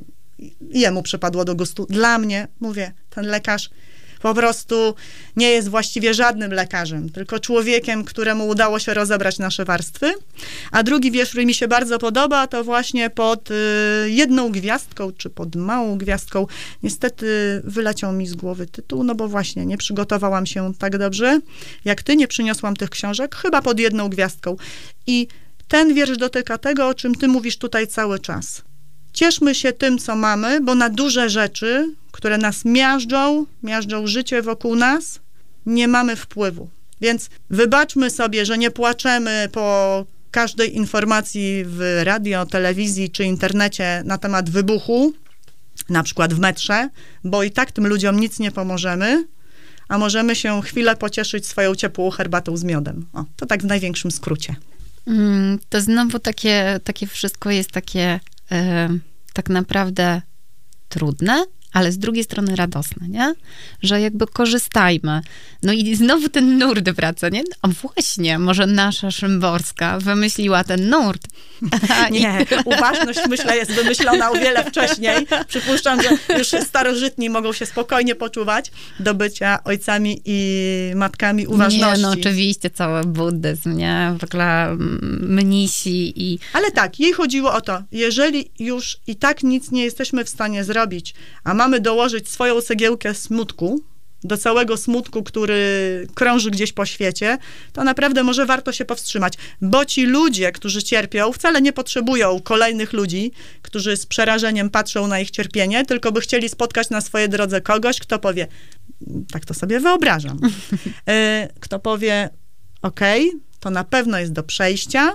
[0.70, 1.86] jemu przypadło do gustu.
[1.90, 3.70] Dla mnie, mówię, ten lekarz
[4.22, 4.94] po prostu
[5.36, 10.14] nie jest właściwie żadnym lekarzem, tylko człowiekiem, któremu udało się rozebrać nasze warstwy.
[10.70, 13.54] A drugi wiersz, który mi się bardzo podoba, to właśnie pod y,
[14.06, 16.46] jedną gwiazdką, czy pod małą gwiazdką.
[16.82, 21.40] Niestety wyleciał mi z głowy tytuł, no bo właśnie nie przygotowałam się tak dobrze,
[21.84, 24.56] jak ty, nie przyniosłam tych książek, chyba pod jedną gwiazdką.
[25.06, 25.28] I
[25.68, 28.67] ten wiersz dotyka tego, o czym ty mówisz tutaj cały czas.
[29.12, 34.76] Cieszmy się tym, co mamy, bo na duże rzeczy, które nas miażdżą, miażdżą życie wokół
[34.76, 35.20] nas,
[35.66, 36.68] nie mamy wpływu.
[37.00, 44.18] Więc wybaczmy sobie, że nie płaczemy po każdej informacji w radio, telewizji czy internecie na
[44.18, 45.12] temat wybuchu,
[45.88, 46.88] na przykład w metrze,
[47.24, 49.26] bo i tak tym ludziom nic nie pomożemy,
[49.88, 53.06] a możemy się chwilę pocieszyć swoją ciepłą herbatą z miodem.
[53.12, 54.56] O, to tak w największym skrócie.
[55.06, 58.20] Mm, to znowu takie, takie wszystko jest takie
[59.32, 60.22] tak naprawdę
[60.88, 63.34] trudne, ale z drugiej strony radosne, nie?
[63.82, 65.20] Że jakby korzystajmy.
[65.62, 67.42] No i znowu ten nurt wraca, nie?
[67.62, 71.22] A właśnie, może nasza Szymborska wymyśliła ten nurt.
[72.10, 75.26] Nie, uważność myślę jest wymyślona o wiele wcześniej.
[75.48, 82.00] Przypuszczam, że już starożytni mogą się spokojnie poczuwać do bycia ojcami i matkami uważności.
[82.00, 84.14] Nie, no oczywiście, cały buddyzm, nie?
[84.20, 84.76] W ogóle
[85.20, 86.38] mnisi i...
[86.52, 90.64] Ale tak, jej chodziło o to, jeżeli już i tak nic nie jesteśmy w stanie
[90.64, 93.80] zrobić, a mamy dołożyć swoją cegiełkę smutku,
[94.24, 97.38] do całego smutku, który krąży gdzieś po świecie,
[97.72, 102.92] to naprawdę może warto się powstrzymać, bo ci ludzie, którzy cierpią, wcale nie potrzebują kolejnych
[102.92, 107.60] ludzi, którzy z przerażeniem patrzą na ich cierpienie, tylko by chcieli spotkać na swojej drodze
[107.60, 108.46] kogoś, kto powie,
[109.32, 110.38] tak to sobie wyobrażam,
[111.08, 112.28] e, kto powie,
[112.82, 115.14] okej, okay, to na pewno jest do przejścia,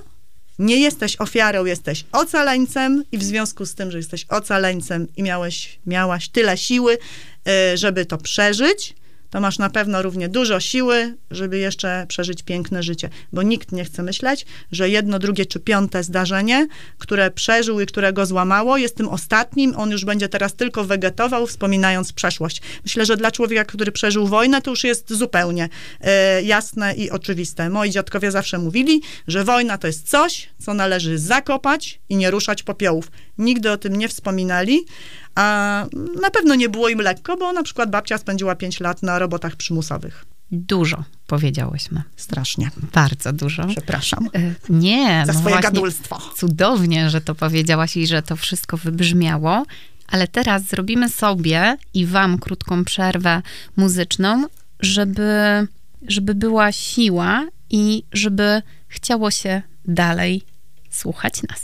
[0.60, 5.80] nie jesteś ofiarą, jesteś ocaleńcem i w związku z tym, że jesteś ocaleńcem i miałeś,
[5.86, 6.98] miałaś tyle siły,
[7.76, 8.96] żeby to przeżyć,
[9.34, 13.10] to masz na pewno równie dużo siły, żeby jeszcze przeżyć piękne życie.
[13.32, 16.68] Bo nikt nie chce myśleć, że jedno, drugie czy piąte zdarzenie,
[16.98, 19.74] które przeżył i które go złamało, jest tym ostatnim.
[19.78, 22.62] On już będzie teraz tylko wegetował, wspominając przeszłość.
[22.84, 25.70] Myślę, że dla człowieka, który przeżył wojnę, to już jest zupełnie
[26.02, 27.70] e, jasne i oczywiste.
[27.70, 32.64] Moi dziadkowie zawsze mówili, że wojna to jest coś, co należy zakopać i nie ruszać
[32.64, 33.12] popiołów.
[33.38, 34.80] Nigdy o tym nie wspominali,
[35.36, 35.86] a
[36.22, 39.56] na pewno nie było im lekko, bo na przykład babcia spędziła 5 lat na robotach
[39.56, 40.26] przymusowych.
[40.52, 42.04] Dużo powiedziałyśmy.
[42.16, 42.72] Strasznie.
[42.94, 43.68] Bardzo dużo.
[43.68, 44.30] Przepraszam.
[44.36, 46.22] E, Nie, Za no swoje gadulstwo.
[46.36, 49.66] cudownie, że to powiedziałaś i że to wszystko wybrzmiało,
[50.08, 53.42] ale teraz zrobimy sobie i wam krótką przerwę
[53.76, 54.46] muzyczną,
[54.80, 55.32] żeby,
[56.08, 60.42] żeby była siła i żeby chciało się dalej
[60.90, 61.64] słuchać nas.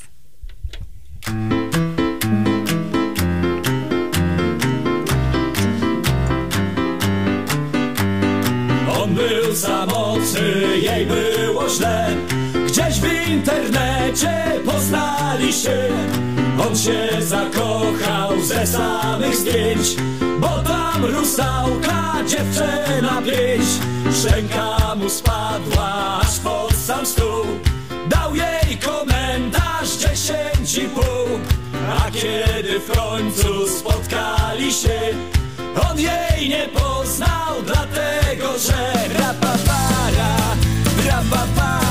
[9.02, 12.16] On był samotny, jej było źle.
[12.68, 15.78] Gdzieś w internecie poznali się.
[16.70, 19.96] On się zakochał ze samych zdjęć
[20.40, 23.66] Bo tam rusałka dziewczyna pięć.
[24.20, 27.46] Szczęka mu spadła aż pod sam stół
[32.80, 35.00] w końcu spotkali się.
[35.92, 40.56] On jej nie poznał, dlatego że rapapara,
[41.08, 41.89] rapapara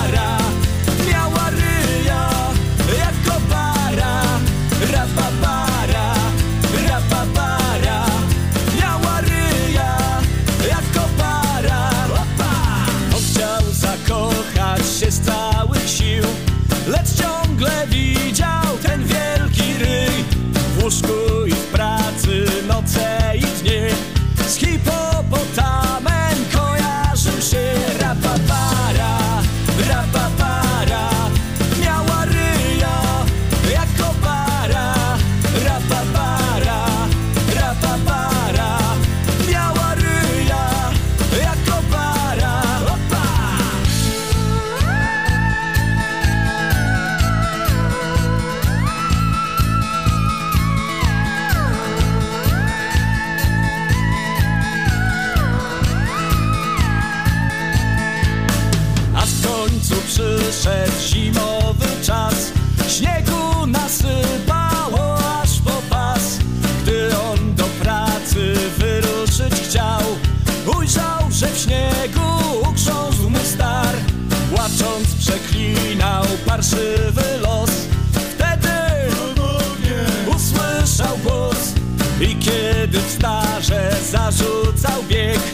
[83.69, 85.48] starze zarzucał bieg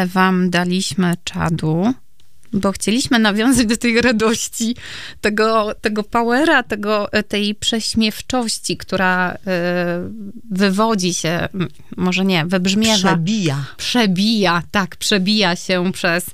[0.00, 1.94] Ale wam daliśmy czadu,
[2.52, 4.76] bo chcieliśmy nawiązać do tej radości,
[5.20, 9.38] tego, tego powera, tego, tej prześmiewczości, która y,
[10.50, 11.48] wywodzi się,
[11.96, 12.96] może nie, wybrzmiewa.
[12.96, 13.64] Przebija.
[13.76, 16.26] Przebija, tak, przebija się przez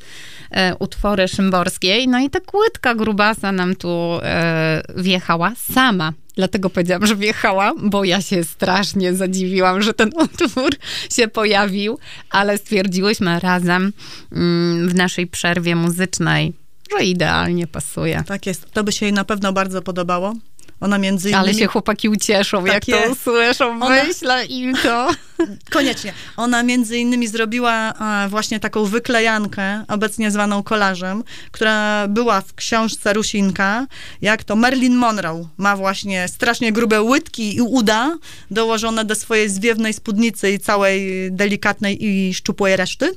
[0.51, 2.09] e, utwory szymborskiej.
[2.09, 6.13] No i ta kłytka grubasa nam tu e, wjechała sama.
[6.37, 10.71] Dlatego powiedziałam, że wjechała, bo ja się strasznie zadziwiłam, że ten utwór
[11.13, 11.99] się pojawił,
[12.31, 13.93] ale stwierdziłyśmy razem
[14.33, 16.53] mm, w naszej przerwie muzycznej,
[16.99, 18.25] że idealnie pasuje.
[18.27, 18.71] Tak jest.
[18.73, 20.35] To by się jej na pewno bardzo podobało.
[20.81, 21.45] Ona między innymi...
[21.45, 23.13] Ale się chłopaki ucieszą, Tak jak to jest.
[23.21, 23.65] usłyszą.
[23.83, 25.11] Ona- Wyślę im to.
[25.73, 26.13] Koniecznie.
[26.37, 27.95] Ona między innymi zrobiła
[28.29, 33.87] właśnie taką wyklejankę, obecnie zwaną kolażem, która była w książce Rusinka,
[34.23, 38.17] jak to Marilyn Monroe ma właśnie strasznie grube łydki i uda
[38.51, 43.11] dołożone do swojej zwiewnej spódnicy i całej delikatnej i szczupłej reszty.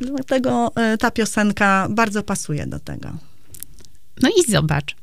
[0.00, 3.08] Dlatego e, ta piosenka bardzo pasuje do tego.
[4.22, 4.96] No i zobacz,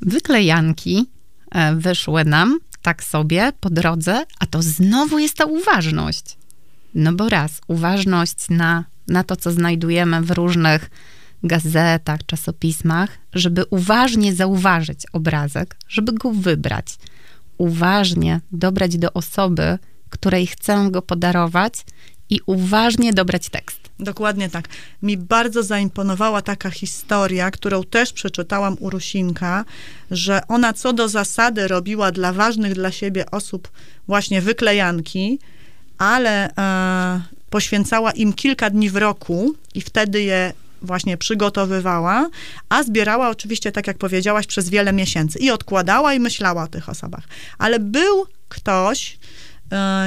[0.00, 1.06] wyklejanki
[1.50, 6.38] e, wyszły nam tak sobie po drodze, a to znowu jest ta uważność.
[6.94, 10.90] No bo raz, uważność na, na to, co znajdujemy w różnych
[11.42, 16.98] gazetach, czasopismach, żeby uważnie zauważyć obrazek, żeby go wybrać.
[17.58, 21.84] Uważnie dobrać do osoby, której chcę go podarować
[22.30, 23.87] i uważnie dobrać tekst.
[24.00, 24.68] Dokładnie tak.
[25.02, 29.64] Mi bardzo zaimponowała taka historia, którą też przeczytałam u Rusinka,
[30.10, 33.68] że ona co do zasady robiła dla ważnych dla siebie osób
[34.06, 35.38] właśnie wyklejanki,
[35.98, 42.28] ale e, poświęcała im kilka dni w roku i wtedy je właśnie przygotowywała,
[42.68, 46.88] a zbierała oczywiście, tak jak powiedziałaś, przez wiele miesięcy i odkładała i myślała o tych
[46.88, 47.24] osobach.
[47.58, 49.18] Ale był ktoś,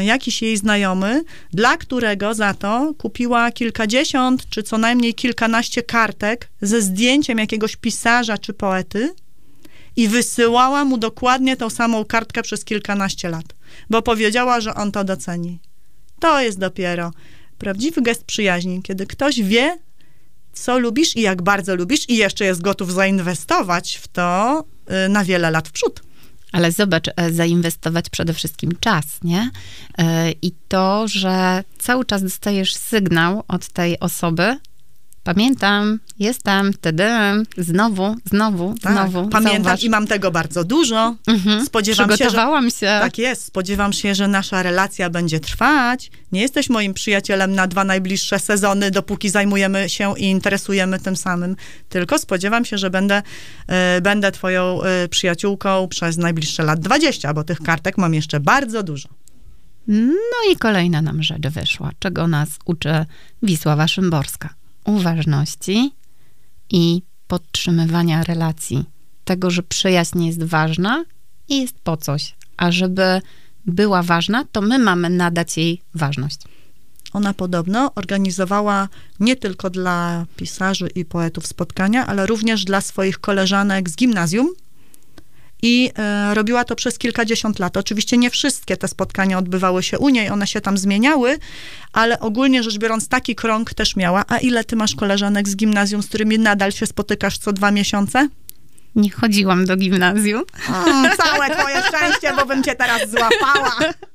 [0.01, 6.81] jakiś jej znajomy, dla którego za to kupiła kilkadziesiąt, czy co najmniej kilkanaście kartek ze
[6.81, 9.13] zdjęciem jakiegoś pisarza czy poety
[9.95, 13.45] i wysyłała mu dokładnie tą samą kartkę przez kilkanaście lat,
[13.89, 15.59] bo powiedziała, że on to doceni.
[16.19, 17.11] To jest dopiero
[17.57, 19.77] prawdziwy gest przyjaźni, kiedy ktoś wie,
[20.53, 24.63] co lubisz i jak bardzo lubisz i jeszcze jest gotów zainwestować w to
[25.05, 26.01] y, na wiele lat w przód.
[26.51, 29.49] Ale zobacz, e, zainwestować przede wszystkim czas, nie?
[29.97, 34.57] E, I to, że cały czas dostajesz sygnał od tej osoby.
[35.23, 37.09] Pamiętam, jestem, wtedy,
[37.57, 39.29] znowu, znowu, Tak, znowu.
[39.29, 39.83] pamiętam zauważ.
[39.83, 41.15] i mam tego bardzo dużo.
[41.27, 42.85] Mhm, Spodziewam się, że Przygotowałam się.
[42.85, 43.45] Tak jest.
[43.45, 46.11] Spodziewam się, że nasza relacja będzie trwać.
[46.31, 51.55] Nie jesteś moim przyjacielem na dwa najbliższe sezony, dopóki zajmujemy się i interesujemy tym samym.
[51.89, 53.21] Tylko spodziewam się, że będę,
[53.67, 58.83] e, będę twoją e, przyjaciółką przez najbliższe lat 20, bo tych kartek mam jeszcze bardzo
[58.83, 59.09] dużo.
[59.87, 63.05] No i kolejna nam rzecz wyszła, czego nas uczy
[63.43, 64.60] Wisława Szymborska.
[64.85, 65.91] Uważności
[66.69, 68.85] i podtrzymywania relacji.
[69.25, 71.05] Tego, że przyjaźń jest ważna
[71.49, 72.35] i jest po coś.
[72.57, 73.21] A żeby
[73.65, 76.37] była ważna, to my mamy nadać jej ważność.
[77.13, 78.87] Ona podobno organizowała
[79.19, 84.49] nie tylko dla pisarzy i poetów spotkania, ale również dla swoich koleżanek z gimnazjum.
[85.61, 87.77] I e, robiła to przez kilkadziesiąt lat.
[87.77, 91.37] Oczywiście nie wszystkie te spotkania odbywały się u niej, one się tam zmieniały,
[91.93, 94.25] ale ogólnie rzecz biorąc taki krąg też miała.
[94.27, 98.27] A ile ty masz koleżanek z gimnazjum, z którymi nadal się spotykasz co dwa miesiące?
[98.95, 100.43] Nie chodziłam do gimnazjum.
[100.69, 103.75] Mm, całe twoje szczęście, bo bym cię teraz złapała.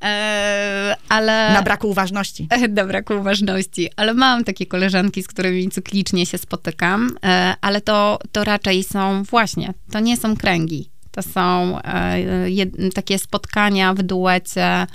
[0.00, 1.52] Eee, ale...
[1.52, 2.48] Na braku uważności.
[2.68, 8.18] Na braku uważności, ale mam takie koleżanki, z którymi cyklicznie się spotykam, e, ale to,
[8.32, 10.90] to raczej są właśnie, to nie są kręgi.
[11.10, 14.86] To są e, jed, takie spotkania w duecie,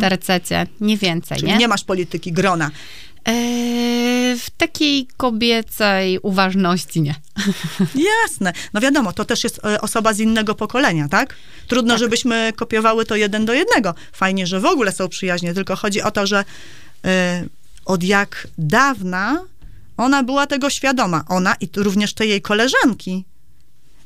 [0.00, 1.58] tercecie, nie więcej, Czyli nie?
[1.58, 2.70] nie masz polityki grona.
[3.28, 3.32] E,
[4.36, 7.14] w takiej kobiecej uważności nie.
[8.22, 8.52] Jasne.
[8.72, 11.34] No wiadomo, to też jest e, osoba z innego pokolenia, tak?
[11.68, 13.94] Trudno, żebyśmy kopiowały to jeden do jednego.
[14.12, 16.44] Fajnie, że w ogóle są przyjaźnie, tylko chodzi o to, że
[17.04, 17.44] e,
[17.84, 19.42] od jak dawna
[19.96, 21.24] ona była tego świadoma.
[21.28, 23.24] Ona i również te jej koleżanki.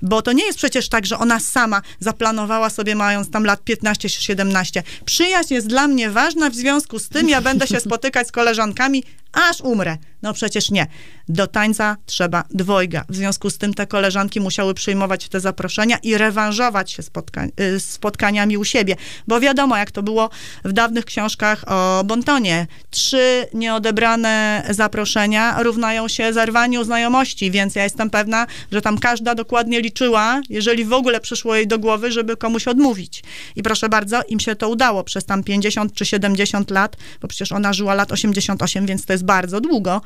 [0.04, 4.08] Bo to nie jest przecież tak, że ona sama zaplanowała sobie, mając tam lat 15
[4.08, 4.82] czy 17.
[5.04, 9.04] Przyjaźń jest dla mnie ważna, w związku z tym ja będę się spotykać z koleżankami,
[9.34, 9.98] aż umrę.
[10.22, 10.86] No przecież nie.
[11.28, 13.04] Do tańca trzeba dwojga.
[13.08, 17.80] W związku z tym te koleżanki musiały przyjmować te zaproszenia i rewanżować się spotkań, y,
[17.80, 18.96] spotkaniami u siebie.
[19.26, 20.30] Bo wiadomo, jak to było
[20.64, 22.66] w dawnych książkach o Bontonie.
[22.90, 29.80] Trzy nieodebrane zaproszenia równają się zerwaniu znajomości, więc ja jestem pewna, że tam każda dokładnie
[29.80, 33.22] liczyła, jeżeli w ogóle przyszło jej do głowy, żeby komuś odmówić.
[33.56, 37.52] I proszę bardzo, im się to udało przez tam 50 czy 70 lat, bo przecież
[37.52, 40.00] ona żyła lat 88, więc to jest bardzo długo.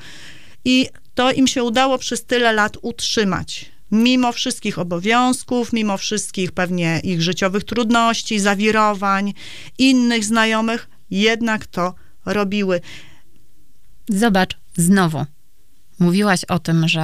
[0.64, 3.70] I to im się udało przez tyle lat utrzymać.
[3.90, 9.34] Mimo wszystkich obowiązków, mimo wszystkich pewnie ich życiowych trudności, zawirowań,
[9.78, 11.94] innych znajomych, jednak to
[12.24, 12.80] robiły.
[14.08, 15.26] Zobacz, znowu.
[15.98, 17.00] Mówiłaś o tym, że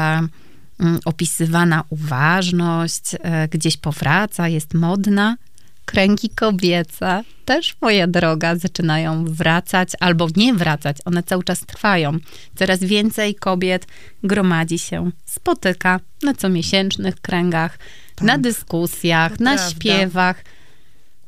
[0.81, 5.37] mm, opisywana uważność e, gdzieś powraca, jest modna.
[5.85, 10.97] Kręgi kobiece też, moja droga, zaczynają wracać albo nie wracać.
[11.05, 12.19] One cały czas trwają.
[12.57, 13.87] Coraz więcej kobiet
[14.23, 17.79] gromadzi się, spotyka na comiesięcznych kręgach,
[18.21, 19.71] na dyskusjach, To na prawda.
[19.71, 20.45] śpiewach.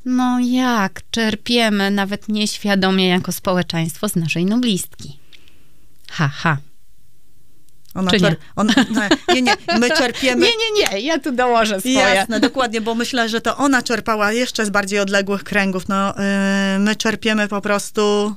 [0.05, 5.19] No jak czerpiemy, nawet nieświadomie jako społeczeństwo, z naszej noblistki.
[6.11, 6.57] Ha, ha.
[7.97, 8.37] Ona Czy nie?
[8.57, 8.75] ona,
[9.29, 10.47] nie, nie, nie, my czerpiemy.
[10.47, 11.95] Nie, nie, nie, ja tu dołożę swoje.
[11.95, 15.89] Jasne, dokładnie, bo myślę, że to ona czerpała jeszcze z bardziej odległych kręgów.
[15.89, 16.15] No,
[16.73, 18.35] yy, my czerpiemy po prostu.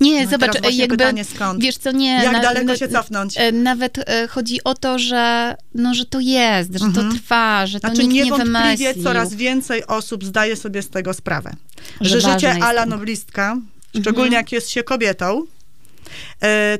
[0.00, 1.24] Nie, No zobacz, jakby, pytanie,
[1.58, 2.20] wiesz co, nie.
[2.24, 3.34] Jak na- daleko się cofnąć?
[3.38, 7.12] e, Nawet e, chodzi o to, że, no, że to jest, że to Mhm.
[7.18, 9.04] trwa, że to Znaczy nikt nie wymyślił.
[9.04, 11.50] coraz więcej osób zdaje sobie z tego sprawę.
[12.00, 12.90] Że Że, życie ala to.
[12.90, 13.56] noblistka,
[14.00, 15.42] szczególnie jak jest się kobietą,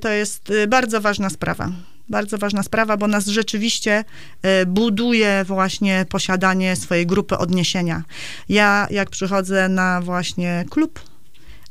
[0.01, 1.73] to jest e, bardzo ważna sprawa.
[2.09, 4.05] Bardzo ważna sprawa, bo nas rzeczywiście
[4.43, 8.03] e, buduje właśnie posiadanie swojej grupy odniesienia.
[8.49, 11.01] Ja, jak przychodzę na właśnie klub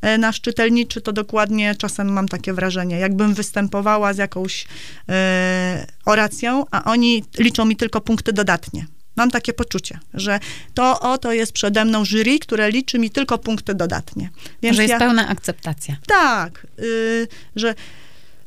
[0.02, 4.68] e, nasz czytelniczy, to dokładnie czasem mam takie wrażenie, jakbym występowała z jakąś
[5.10, 8.86] e, oracją, a oni liczą mi tylko punkty dodatnie.
[9.16, 10.40] Mam takie poczucie, że
[10.74, 14.30] to oto jest przede mną jury, które liczy mi tylko punkty dodatnie.
[14.62, 15.96] Więc że jest ja, pełna akceptacja.
[16.08, 17.76] tak, y, że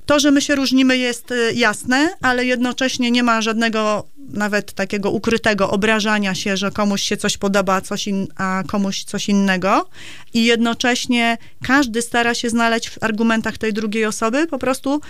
[0.07, 5.11] to, że my się różnimy jest y, jasne, ale jednocześnie nie ma żadnego nawet takiego
[5.11, 9.89] ukrytego obrażania się, że komuś się coś podoba, coś in, a komuś coś innego.
[10.35, 15.01] I jednocześnie każdy stara się znaleźć w argumentach tej drugiej osoby po prostu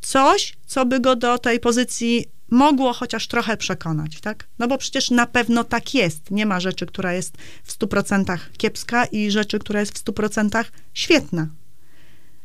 [0.00, 4.44] coś, co by go do tej pozycji mogło chociaż trochę przekonać, tak?
[4.58, 6.30] No bo przecież na pewno tak jest.
[6.30, 11.46] Nie ma rzeczy, która jest w 100% kiepska i rzeczy, która jest w 100% świetna.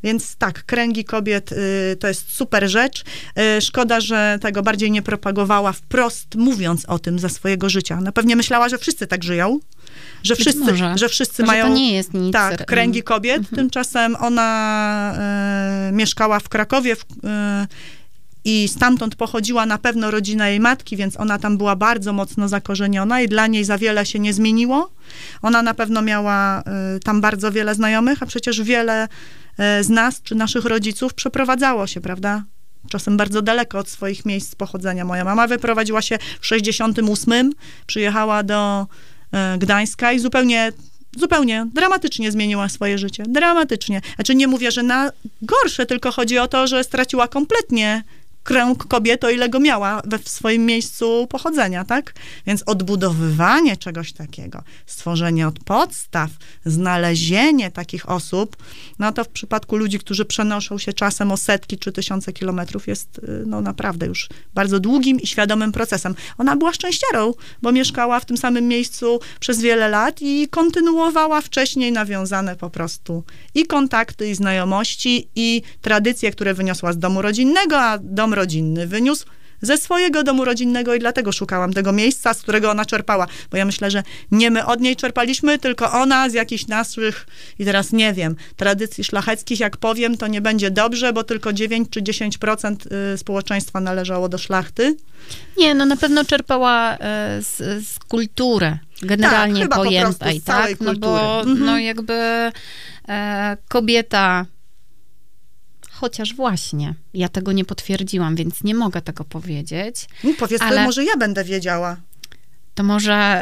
[0.04, 3.04] Więc tak, kręgi kobiet y, to jest super rzecz.
[3.58, 8.02] Y, szkoda, że tego bardziej nie propagowała wprost, mówiąc o tym za swojego życia.
[8.02, 9.60] Na pewnie myślała, że wszyscy tak żyją,
[10.24, 10.98] że Być wszyscy, może.
[10.98, 12.34] że wszyscy mają to nie jest nic.
[12.34, 13.42] tak, kręgi mm, kobiet.
[13.56, 17.68] Tymczasem ona e, mieszkała w Krakowie w, e,
[18.46, 23.22] i stamtąd pochodziła na pewno rodzina jej matki, więc ona tam była bardzo mocno zakorzeniona
[23.22, 24.92] i dla niej za wiele się nie zmieniło.
[25.42, 29.08] Ona na pewno miała e, tam bardzo wiele znajomych, a przecież wiele
[29.58, 32.44] e, z nas czy naszych rodziców przeprowadzało się, prawda?
[32.90, 35.06] Czasem bardzo daleko od swoich miejsc pochodzenia.
[35.06, 37.52] Moja mama wyprowadziła się w 68,
[37.86, 38.88] przyjechała do
[39.32, 40.72] e, Gdańska i zupełnie
[41.18, 43.24] zupełnie dramatycznie zmieniła swoje życie.
[43.28, 44.02] Dramatycznie.
[44.16, 48.04] Znaczy nie mówię, że na gorsze, tylko chodzi o to, że straciła kompletnie
[48.44, 52.14] krąg kobiet, o ile go miała we w swoim miejscu pochodzenia, tak?
[52.48, 56.30] Więc odbudowywanie czegoś takiego, stworzenie od podstaw,
[56.66, 58.58] znalezienie takich osób,
[59.00, 63.18] no to w przypadku ludzi, którzy przenoszą się czasem o setki czy tysiące kilometrów, jest
[63.18, 66.16] y, no naprawdę już bardzo długim i świadomym procesem.
[66.38, 71.92] Ona była szczęściarą, bo mieszkała w tym samym miejscu przez wiele lat i kontynuowała wcześniej
[71.92, 73.24] nawiązane po prostu
[73.56, 79.26] i kontakty, i znajomości, i tradycje, które wyniosła z domu rodzinnego, a dom rodzinny wyniósł
[79.64, 83.66] ze swojego domu rodzinnego i dlatego szukałam tego miejsca, z którego ona czerpała, bo ja
[83.66, 87.28] myślę, że nie my od niej czerpaliśmy, tylko ona z jakichś naszych,
[87.60, 91.90] i teraz nie wiem, tradycji szlacheckich, jak powiem, to nie będzie dobrze, bo tylko 9
[91.90, 92.76] czy 10%
[93.14, 94.96] y, społeczeństwa należało do szlachty.
[95.58, 96.98] Nie, no na pewno czerpała e,
[97.42, 97.58] z,
[97.88, 100.82] z kultury generalnie po prostu pojętej, całej tak?
[100.86, 101.52] No bo kultury.
[101.52, 101.66] Mhm.
[101.66, 102.14] no jakby
[103.10, 104.46] e, kobieta
[106.04, 110.08] chociaż właśnie, ja tego nie potwierdziłam, więc nie mogę tego powiedzieć.
[110.24, 111.98] No, powiedz, to Ale- może ja będę wiedziała.
[112.76, 113.42] To może...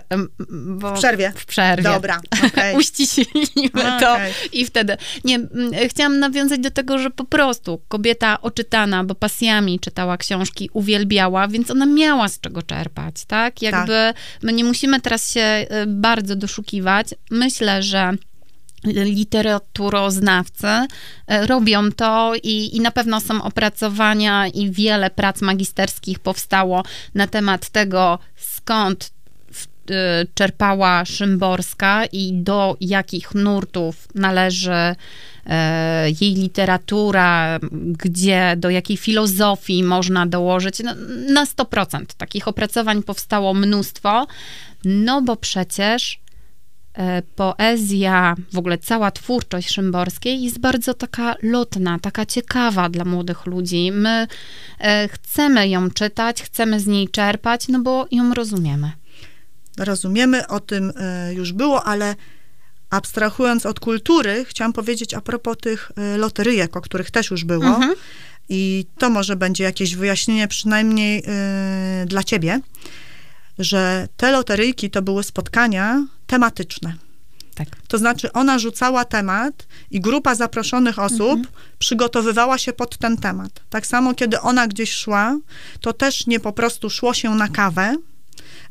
[0.49, 1.33] Bo W przerwie.
[1.35, 1.83] W przerwie.
[1.83, 2.75] Dobra, okej.
[2.79, 4.33] Uściślimy to Okej.
[4.51, 4.97] i wtedy.
[5.23, 5.39] Nie,
[5.87, 11.71] chciałam nawiązać do tego, że po prostu kobieta oczytana, bo pasjami czytała książki, uwielbiała, więc
[11.71, 13.61] ona miała z czego czerpać, tak?
[13.61, 17.07] Jakby my nie musimy teraz się y, bardzo doszukiwać.
[17.31, 18.13] Myślę, że
[18.85, 20.87] literaturoznawcy y,
[21.47, 26.83] robią to i, i na pewno są opracowania i wiele prac magisterskich powstało
[27.15, 29.11] na temat tego, skąd
[29.91, 29.93] y,
[30.33, 34.95] czerpała Szymborska i do jakich nurtów należy
[35.45, 40.79] e, jej literatura, gdzie, do jakiej filozofii można dołożyć.
[40.83, 40.95] No,
[41.33, 44.27] na 100% takich opracowań powstało mnóstwo,
[44.85, 46.20] no bo przecież e,
[47.35, 53.91] poezja, w ogóle cała twórczość Szymborskiej jest bardzo taka lotna, taka ciekawa dla młodych ludzi.
[53.91, 54.27] My
[54.79, 58.91] e, chcemy ją czytać, chcemy z niej czerpać, no bo ją rozumiemy.
[59.77, 62.15] Rozumiemy, o tym e, już było, ale
[62.89, 67.65] abstrahując od kultury, chciałam powiedzieć a propos tych e, loteryjek, o których też już było.
[67.65, 67.93] Mhm.
[68.49, 72.59] I to może będzie jakieś wyjaśnienie, przynajmniej e, dla ciebie,
[73.59, 76.93] że te loteryjki to były spotkania tematyczne.
[77.55, 77.67] Tak.
[77.87, 81.47] To znaczy, ona rzucała temat i grupa zaproszonych osób
[81.79, 83.51] przygotowywała się pod ten temat.
[83.69, 85.37] Tak samo, kiedy ona gdzieś szła,
[85.81, 87.95] to też nie po prostu szło się na kawę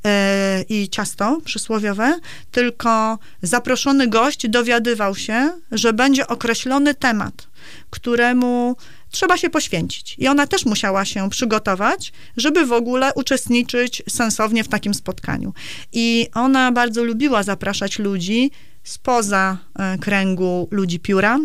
[0.05, 2.18] e, i ciasto przysłowiowe,
[2.51, 7.49] tylko zaproszony gość dowiadywał się, że będzie określony temat,
[7.91, 8.76] któremu
[9.11, 10.15] trzeba się poświęcić.
[10.19, 15.55] I ona też musiała się przygotować, żeby w ogóle uczestniczyć sensownie w takim spotkaniu.
[15.93, 18.51] I ona bardzo lubiła zapraszać ludzi
[18.85, 21.39] spoza e, kręgu ludzi pióra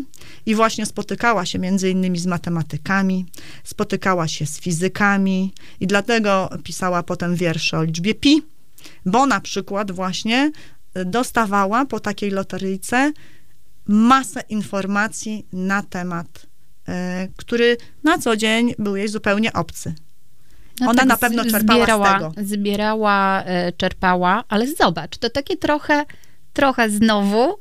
[0.45, 3.25] i właśnie spotykała się między innymi z matematykami,
[3.63, 8.41] spotykała się z fizykami i dlatego pisała potem wiersze o liczbie pi,
[9.05, 10.51] bo na przykład właśnie
[10.93, 13.13] e, dostawała po takiej loteryjce
[13.87, 16.45] masę informacji na temat,
[17.37, 19.93] który na co dzień był jej zupełnie obcy.
[20.79, 22.31] No Ona tak na pewno z- czerpała z zbierała, tego.
[22.47, 26.05] Zbierała, e, czerpała, ale zobacz, to takie trochę,
[26.53, 27.57] trochę znowu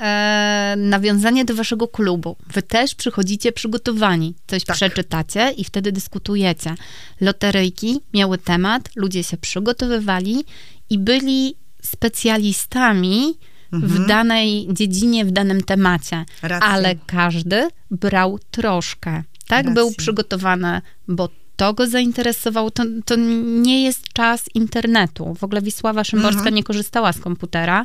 [0.00, 2.36] e, nawiązanie do waszego klubu.
[2.52, 4.76] Wy też przychodzicie przygotowani, coś Tak.
[4.76, 6.74] przeczytacie i wtedy dyskutujecie.
[7.20, 10.44] Loteryjki miały temat, ludzie się przygotowywali
[10.90, 13.38] i byli specjalistami
[13.72, 16.16] w danej dziedzinie, w danym temacie.
[16.16, 16.26] Mhm.
[16.42, 16.68] Racja.
[16.68, 19.22] Ale każdy brał troszkę.
[19.46, 19.74] Tak Racja.
[19.74, 22.70] był przygotowany, bo to go zainteresowało.
[22.70, 25.34] To, to nie jest czas internetu.
[25.34, 26.54] W ogóle Wisława Szymborska Mhm.
[26.54, 27.84] nie korzystała z komputera.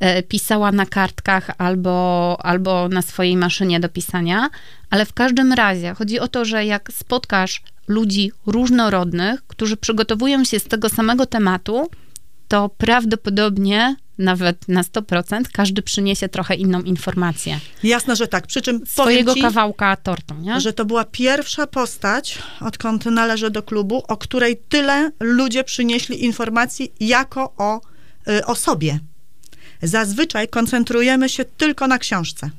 [0.00, 4.50] E, Pisała na kartkach albo, albo na swojej maszynie do pisania,
[4.90, 10.58] ale w każdym razie chodzi o to, że jak spotkasz ludzi różnorodnych, którzy przygotowują się
[10.58, 11.86] z tego samego tematu,
[12.48, 17.60] to prawdopodobnie nawet na 100% każdy przyniesie trochę inną informację.
[17.82, 18.46] Jasne, że tak.
[18.46, 20.60] Przy czym Swojego ci, kawałka tortu, nie?
[20.60, 26.92] że to była pierwsza postać, odkąd należę do klubu, o której tyle ludzie przynieśli informacji
[27.00, 27.80] jako o
[28.28, 28.98] y, osobie.
[29.82, 32.50] Zazwyczaj koncentrujemy się tylko na książce.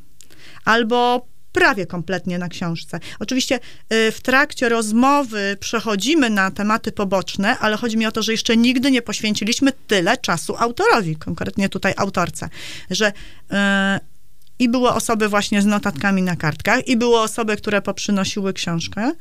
[0.66, 3.00] Albo prawie kompletnie na książce.
[3.20, 3.60] Oczywiście
[3.94, 8.58] y, w trakcie rozmowy przechodzimy na tematy poboczne, ale chodzi mi o to, że jeszcze
[8.58, 12.50] nigdy nie poświęciliśmy tyle czasu autorowi, konkretnie tutaj autorce,
[12.90, 13.56] że y,
[14.60, 19.12] i były osoby właśnie z notatkami na kartkach, i były osoby, które poprzynosiły książkę,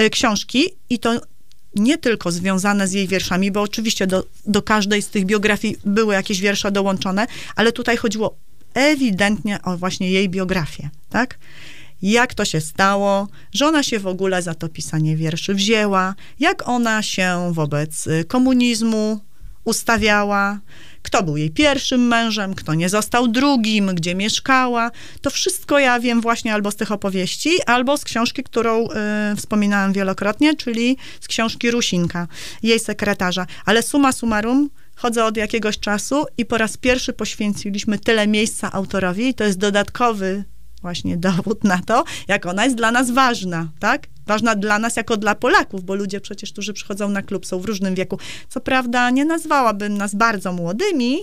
[0.00, 1.20] y, książki, i to
[1.74, 6.14] nie tylko związane z jej wierszami, bo oczywiście do, do każdej z tych biografii były
[6.14, 8.36] jakieś wiersze dołączone, ale tutaj chodziło
[8.76, 11.38] ewidentnie o właśnie jej biografię, tak?
[12.02, 16.68] Jak to się stało, że ona się w ogóle za to pisanie wierszy wzięła, jak
[16.68, 19.20] ona się wobec y, komunizmu
[19.64, 20.60] ustawiała,
[21.02, 24.90] kto był jej pierwszym mężem, kto nie został drugim, gdzie mieszkała.
[25.20, 28.88] To wszystko ja wiem właśnie albo z tych opowieści, albo z książki, którą
[29.32, 32.28] y, wspominałam wielokrotnie, czyli z książki Rusinka,
[32.62, 33.46] jej sekretarza.
[33.64, 39.28] Ale suma summarum, chodzę od jakiegoś czasu i po raz pierwszy poświęciliśmy tyle miejsca autorowi
[39.28, 40.44] i to jest dodatkowy
[40.82, 44.06] właśnie dowód na to, jak ona jest dla nas ważna, tak?
[44.26, 47.64] Ważna dla nas jako dla Polaków, bo ludzie przecież, którzy przychodzą na klub, są w
[47.64, 48.18] różnym wieku.
[48.48, 51.18] Co prawda nie nazwałabym nas bardzo młodymi,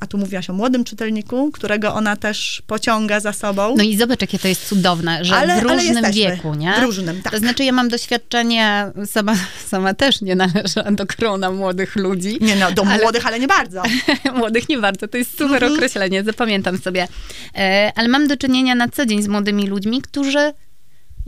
[0.00, 3.74] a tu mówiłaś o młodym czytelniku, którego ona też pociąga za sobą.
[3.76, 6.72] No i zobacz, jakie to jest cudowne, że Ale- w różnym wieku, nie?
[6.72, 7.32] W różnym, tak.
[7.32, 9.34] To znaczy, ja mam doświadczenie, sama,
[9.66, 12.38] sama też nie należę do grona młodych ludzi.
[12.40, 13.82] Nie no, do ale- młodych, ale nie bardzo.
[14.38, 15.72] Młodych nie bardzo, to jest super Mhm.
[15.72, 17.08] określenie, zapamiętam sobie.
[17.56, 20.52] E, ale mam do czynienia na co dzień z młodymi ludźmi, którzy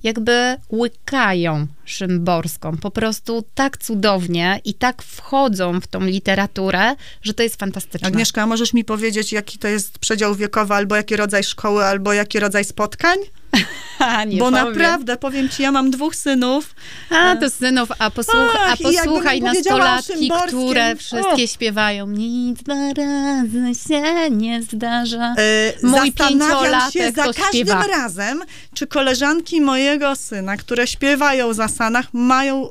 [0.02, 7.42] jakby łykają szymborską, po prostu tak cudownie i tak wchodzą w tą literaturę, że to
[7.42, 8.08] jest fantastyczne.
[8.08, 12.12] Agnieszka, a możesz mi powiedzieć, jaki to jest przedział wiekowy, albo jaki rodzaj szkoły, albo
[12.12, 13.16] jaki rodzaj spotkań?
[13.98, 14.66] Ha, nie Bo powiem.
[14.66, 16.74] naprawdę, powiem ci, ja mam dwóch synów,
[17.10, 21.46] A, to synów, a, posłuch, Ach, a posłuchaj nastolatki, które wszystkie O.
[21.46, 25.34] śpiewają Nic dwa razy się nie zdarza.
[25.82, 27.86] Yy, Mój Zastanawiam się pięciolatek za każdym śpiewa.
[27.86, 28.42] razem,
[28.74, 32.68] czy koleżanki mojego syna, które śpiewają za Sanach, mają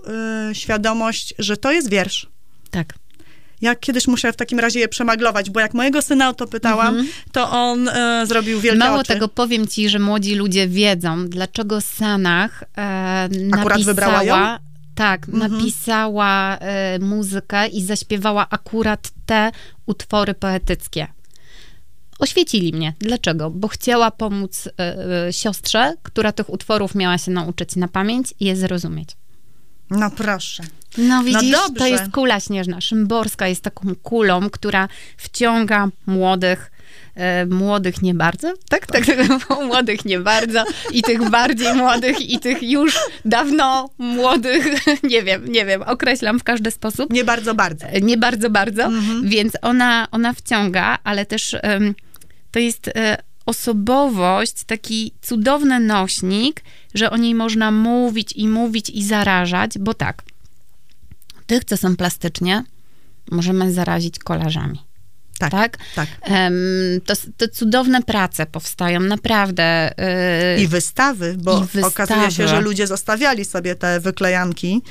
[0.48, 2.28] yy, świadomość, że to jest wiersz.
[2.72, 2.94] Tak.
[3.62, 7.08] Ja kiedyś muszę w takim razie je przemaglować, bo jak mojego syna o to pytałam,
[7.32, 8.80] to on yy, zrobił wielkie.
[8.80, 9.14] Mało oczy.
[9.14, 14.52] tego, powiem ci, że młodzi ludzie wiedzą, dlaczego Sanach e, Akurat wybrała napisała...
[14.52, 14.58] ją?
[14.96, 19.52] Tak, napisała e, muzykę i zaśpiewała akurat te
[19.86, 21.08] utwory poetyckie.
[22.20, 22.94] Oświecili mnie.
[23.00, 23.50] Dlaczego?
[23.50, 28.46] Bo chciała pomóc e, e, siostrze, która tych utworów miała się nauczyć na pamięć i
[28.46, 29.10] je zrozumieć.
[29.90, 30.64] No proszę.
[30.98, 31.90] No widzisz, to dobrze.
[31.90, 32.82] jest kula śnieżna.
[32.82, 34.88] Szymborska jest taką kulą, która
[35.18, 36.72] wciąga młodych,
[37.16, 38.88] e, młodych nie bardzo, tak?
[38.88, 39.18] Tak, tak,
[39.68, 45.66] młodych nie bardzo i tych bardziej młodych i tych już dawno młodych, nie wiem, nie
[45.66, 47.14] wiem, określam w każdy sposób.
[47.14, 47.86] Nie bardzo, bardzo.
[48.02, 48.90] Nie bardzo, bardzo,
[49.24, 51.96] więc ona, ona wciąga, ale też em,
[52.56, 59.04] to jest e, osobowość, taki cudowny nośnik, że o niej można mówić i mówić i
[59.04, 60.24] zarażać, bo tak,
[61.48, 62.64] tych, co są plastycznie,
[63.32, 64.80] możemy zarazić kolarzami.
[65.40, 65.78] Tak, Tak?
[65.96, 66.08] tak.
[67.06, 69.92] To, to cudowne prace powstają, naprawdę.
[70.58, 71.86] y, I wystawy, bo I wystawy.
[71.88, 74.82] okazuje się, że ludzie zostawiali sobie te wyklejanki,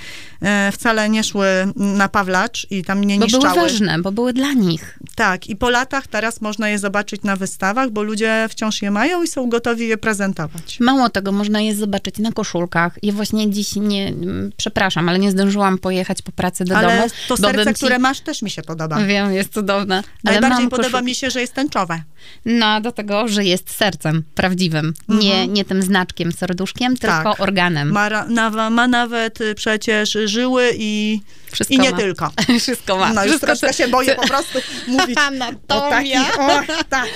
[0.42, 3.60] e, wcale nie szły na Pawlacz i tam nie bo były niszczały.
[3.68, 4.98] ważne, bo były dla nich.
[5.14, 9.22] Tak, i po latach teraz można je zobaczyć na wystawach, bo ludzie wciąż je mają
[9.22, 10.80] i są gotowi je prezentować.
[10.80, 12.98] Mało tego, można je zobaczyć na koszulkach.
[13.02, 14.12] Ja właśnie dziś nie,
[14.56, 17.08] przepraszam, ale nie zdążyłam pojechać po pracy do Ale domu.
[17.28, 18.96] to bo bym serce, ci- które masz, też mi się podoba.
[19.04, 20.02] Wiem, jest cudowne.
[20.36, 22.02] Ale Najbardziej podoba mi się, że jest tęczowe.
[22.44, 24.94] No, do tego, że jest sercem prawdziwym.
[25.08, 27.32] Nie, nie tym znaczkiem, serduszkiem, tylko Mhm.
[27.34, 27.40] Tak.
[27.42, 27.92] organem.
[27.92, 31.20] Ma, na, ma nawet y, przecież żyły i,
[31.52, 31.96] Wszystko i nie ma.
[31.96, 32.30] tylko.
[32.60, 33.12] Wszystko ma.
[33.12, 34.58] No już Wszystko, troszkę się boję po prostu
[34.88, 35.90] mówić o Anatomia.
[36.24, 36.38] takich...
[36.40, 37.06] O, tak.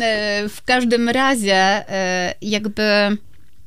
[0.00, 1.54] E, W każdym razie,
[1.88, 2.82] e, jakby.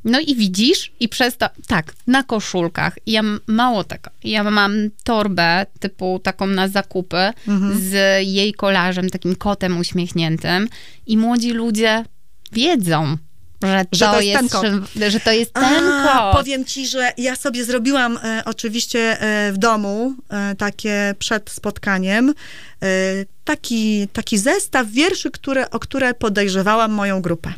[0.05, 2.95] No i widzisz, i przez to, tak, na koszulkach.
[3.07, 4.09] Ja mało tego.
[4.23, 7.79] Ja mam torbę typu taką na zakupy Mhm.
[7.79, 7.93] z
[8.27, 10.67] jej kolarzem, takim kotem uśmiechniętym,
[11.07, 12.05] i młodzi ludzie
[12.51, 13.17] wiedzą,
[13.63, 14.49] że to, Że to jest jest, ten
[14.81, 14.89] kot.
[14.95, 16.37] że, że to jest ten A, kot.
[16.41, 22.29] Powiem ci, że ja sobie zrobiłam e, oczywiście e, w domu e, takie przed spotkaniem
[22.29, 22.85] e,
[23.43, 27.53] taki, taki zestaw wierszy, które, o które podejrzewałam moją grupę.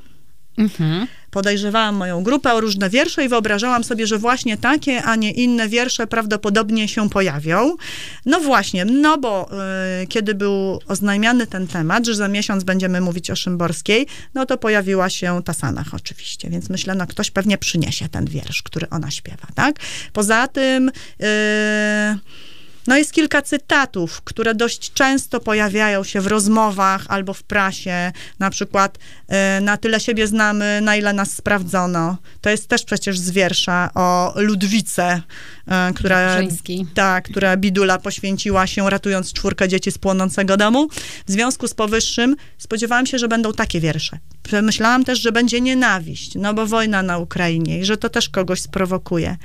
[0.57, 1.07] Mhm.
[1.31, 5.69] Podejrzewałam moją grupę o różne wiersze i wyobrażałam sobie, że właśnie takie, a nie inne
[5.69, 7.75] wiersze prawdopodobnie się pojawią.
[8.25, 9.49] No właśnie, no bo
[10.03, 14.57] y, kiedy był oznajmiany ten temat, że za miesiąc będziemy mówić o Szymborskiej, no to
[14.57, 19.11] pojawiła się ta Sanach oczywiście, więc myślę, no ktoś pewnie przyniesie ten wiersz, który ona
[19.11, 19.75] śpiewa, tak?
[20.13, 20.91] Poza tym...
[21.21, 22.19] y,
[22.87, 28.49] no jest kilka cytatów, które dość często pojawiają się w rozmowach albo w prasie, na
[28.49, 32.17] przykład e, na tyle siebie znamy, na ile nas sprawdzono.
[32.41, 35.21] To jest też przecież z wiersza o Ludwice,
[35.67, 36.37] e, która,
[36.93, 40.87] tak, która Bidula poświęciła się ratując czwórkę dzieci z płonącego domu.
[41.27, 44.19] W związku z powyższym spodziewałam się, że będą takie wiersze.
[44.63, 48.61] Myślałam też, że będzie nienawiść, no bo wojna na Ukrainie i że to też kogoś
[48.61, 49.37] sprowokuje.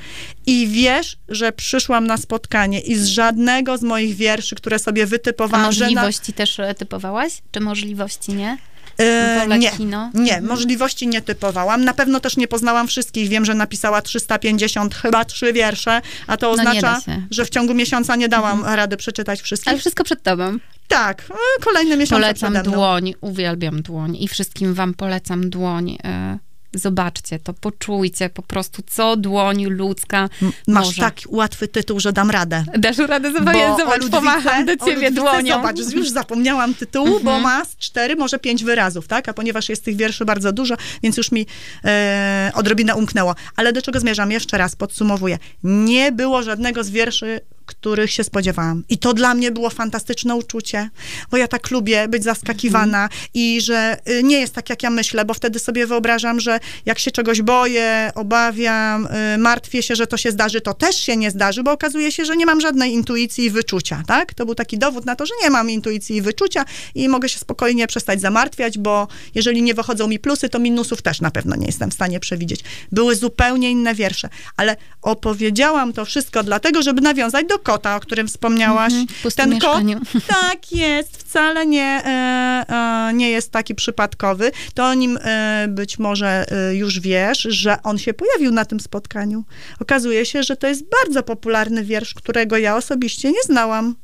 [0.46, 5.06] I wiesz, że przyszłam na spotkanie i z żadnego z moich wierszy, które sobie A
[5.06, 7.42] wytypowałam, na, możliwości też e, typowałaś?
[7.52, 8.58] Czy możliwości nie?
[8.98, 10.10] E, Wolę nie, kino?
[10.14, 10.46] nie, Mhm.
[10.46, 11.84] możliwości nie typowałam.
[11.84, 13.28] Na pewno też nie poznałam wszystkich.
[13.28, 16.94] Wiem, że napisała 350, chyba trzy wiersze, a to No oznacza.
[16.96, 17.26] Mhm.
[17.30, 19.68] że w ciągu miesiąca nie dałam rady przeczytać wszystkich.
[19.68, 20.58] Ale wszystko przed tobą.
[20.88, 25.98] Tak, e, kolejne miesiące Polecam dłoń, uwielbiam dłoń i wszystkim wam polecam dłoń.
[26.04, 26.38] E,
[26.74, 30.28] Zobaczcie to, poczujcie po prostu, co dłoń ludzka
[30.68, 31.02] Masz może.
[31.02, 32.64] tak łatwy tytuł, że dam radę.
[32.78, 33.38] Dasz radę Bo
[33.78, 35.54] zobacz, Ludwice- pomacham do ciebie Ludwice, dłonią.
[35.56, 39.28] Zobacz, już zapomniałam tytułu, bo ma z cztery, może pięć wyrazów, tak?
[39.28, 41.46] A ponieważ jest tych wierszy bardzo dużo, więc już mi
[41.84, 43.34] e, odrobinę umknęło.
[43.56, 44.30] Ale do czego zmierzam?
[44.30, 45.38] Jeszcze raz podsumowuję.
[45.64, 47.40] Nie było żadnego z wierszy,
[47.74, 48.84] których się spodziewałam.
[48.88, 50.90] I to dla mnie było fantastyczne uczucie,
[51.30, 55.24] bo ja tak lubię być zaskakiwana i że y, nie jest tak, jak ja myślę,
[55.24, 60.16] bo wtedy sobie wyobrażam, że jak się czegoś boję, obawiam, y, martwię się, że to
[60.16, 63.44] się zdarzy, to też się nie zdarzy, bo okazuje się, że nie mam żadnej intuicji
[63.44, 64.34] i wyczucia, tak?
[64.34, 66.64] To był taki dowód na to, że nie mam intuicji i wyczucia
[66.94, 71.20] i mogę się spokojnie przestać zamartwiać, bo jeżeli nie wychodzą mi plusy, to minusów też
[71.20, 72.60] na pewno nie jestem w stanie przewidzieć.
[72.92, 78.28] Były zupełnie inne wiersze, ale opowiedziałam to wszystko dlatego, żeby nawiązać do kota, o którym
[78.28, 78.92] wspomniałaś.
[78.92, 79.82] Mhm, Ten kot,
[80.40, 84.50] tak jest, wcale nie, e, e, nie jest taki przypadkowy.
[84.74, 89.44] To o nim e, być może już wiesz, że on się pojawił na tym spotkaniu.
[89.80, 93.94] Okazuje się, że to jest bardzo popularny wiersz, którego ja osobiście nie znałam,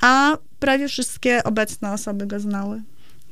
[0.00, 2.82] a prawie wszystkie obecne osoby go znały.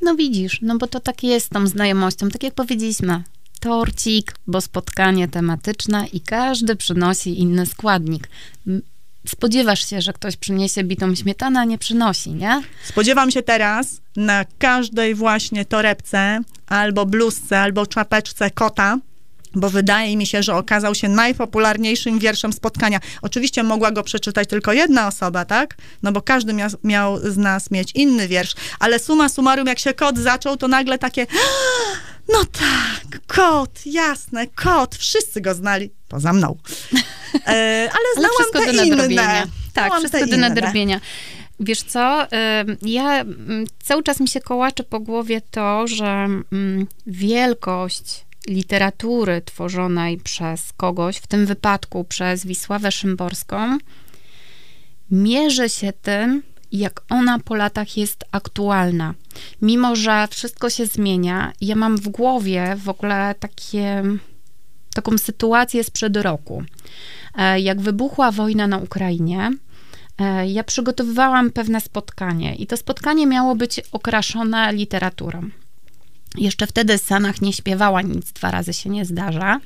[0.03, 3.23] No widzisz, no bo to tak jest z tą znajomością, tak jak powiedzieliśmy.
[3.61, 8.29] Torcik, bo spotkanie tematyczne i każdy przynosi inny składnik.
[9.27, 12.63] Spodziewasz się, że ktoś przyniesie bitą śmietanę, a nie przynosi, nie?
[12.85, 18.99] Spodziewam się teraz na każdej właśnie torebce, albo bluzce, albo czapeczce kota,
[19.55, 23.01] bo wydaje mi się, że okazał się najpopularniejszym wierszem spotkania.
[23.23, 25.77] Oczywiście mogła go przeczytać tylko jedna osoba, tak?
[26.03, 29.95] No bo każdy miał, miał z nas mieć inny wiersz, ale suma summarum, jak się
[29.95, 31.27] kot zaczął, to nagle takie
[32.33, 36.57] no tak, kot, jasne, kot, wszyscy go znali, poza mną.
[37.35, 38.97] E, ale Ale znałam wszystko te do inne.
[38.97, 39.47] nadrobienia.
[39.73, 40.49] Tak, Znałam wszystko do inne.
[40.49, 41.01] nadrobienia.
[41.61, 42.27] Wiesz co,
[42.83, 50.17] ja ym, cały czas mi się kołacze po głowie to, że ym, wielkość literatury tworzonej
[50.19, 53.79] przez kogoś, w tym wypadku przez Wisławę Szymborską,
[55.11, 59.15] mierzy się tym, jak ona po latach jest aktualna.
[59.63, 64.03] Mimo, że wszystko się zmienia, ja mam w głowie w ogóle takie,
[64.95, 66.63] taką sytuację sprzed roku.
[67.39, 69.51] E, Jak wybuchła wojna na Ukrainie,
[70.19, 75.51] e, ja przygotowywałam pewne spotkanie i to spotkanie miało być okraszone literaturą.
[76.39, 79.61] Jeszcze wtedy Sanach nie śpiewała nic, dwa razy się nie zdarza.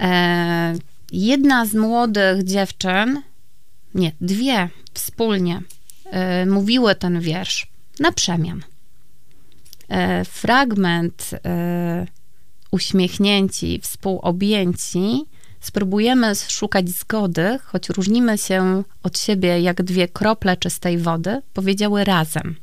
[0.00, 0.74] E,
[1.14, 3.22] Jedna z młodych dziewczyn,
[3.94, 5.62] nie, dwie wspólnie
[6.46, 7.66] mówiły ten wiersz
[8.00, 8.62] na przemian.
[10.24, 11.30] Fragment
[12.70, 15.24] uśmiechnięci, współobjęci,
[15.62, 22.56] spróbujemy szukać zgody, choć różnimy się od siebie jak dwie krople czystej wody, powiedziały razem.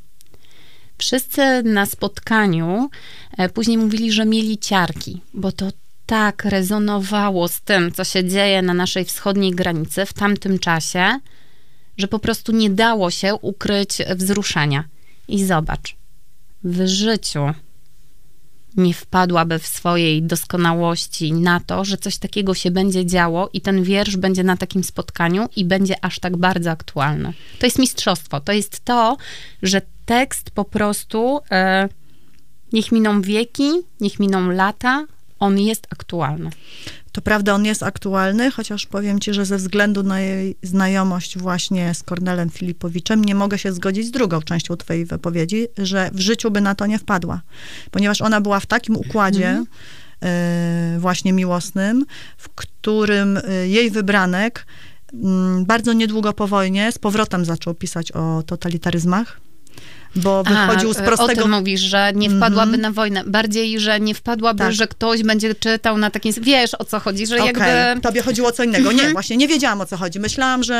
[0.98, 2.90] Wszyscy na spotkaniu
[3.38, 5.70] e, później mówili, że mieli ciarki, bo to
[6.06, 11.20] tak rezonowało z tym, co się dzieje na naszej wschodniej granicy w tamtym czasie,
[11.96, 14.84] że po prostu nie dało się ukryć wzruszenia.
[15.28, 15.96] I zobacz,
[16.64, 17.40] w życiu
[18.76, 23.82] nie wpadłaby w swojej doskonałości na to, że coś takiego się będzie działo i ten
[23.82, 27.32] wiersz będzie na takim spotkaniu i będzie aż tak bardzo aktualny.
[27.58, 28.40] To jest mistrzostwo.
[28.40, 29.16] To jest to,
[29.62, 31.88] że tekst po prostu e,
[32.72, 35.06] niech miną wieki, niech miną lata,
[35.38, 36.50] on jest aktualny.
[37.12, 41.94] To prawda, on jest aktualny, chociaż powiem ci, że ze względu na jej znajomość właśnie
[41.94, 46.50] z Kornelem Filipowiczem nie mogę się zgodzić z drugą częścią twojej wypowiedzi, że w życiu
[46.50, 47.40] by na to nie wpadła.
[47.90, 49.64] Ponieważ ona była w takim układzie
[50.22, 52.04] e, właśnie miłosnym,
[52.36, 54.66] w którym e, jej wybranek
[55.14, 59.40] mm, bardzo niedługo po wojnie z powrotem zaczął pisać o totalitaryzmach,
[60.16, 61.32] bo wychodził z A, e, prostego...
[61.32, 62.80] O tym mówisz, że nie wpadłaby Mhm.
[62.80, 63.22] na wojnę.
[63.26, 64.72] Bardziej, że nie wpadłaby, Tak.
[64.72, 66.32] że ktoś będzie czytał na takim...
[66.40, 68.00] Wiesz, o co chodzi, że Okej, jakby...
[68.02, 68.84] tobie chodziło o co innego.
[68.88, 69.12] Nie, Mhm.
[69.12, 70.20] właśnie nie wiedziałam o co chodzi.
[70.20, 70.74] Myślałam, że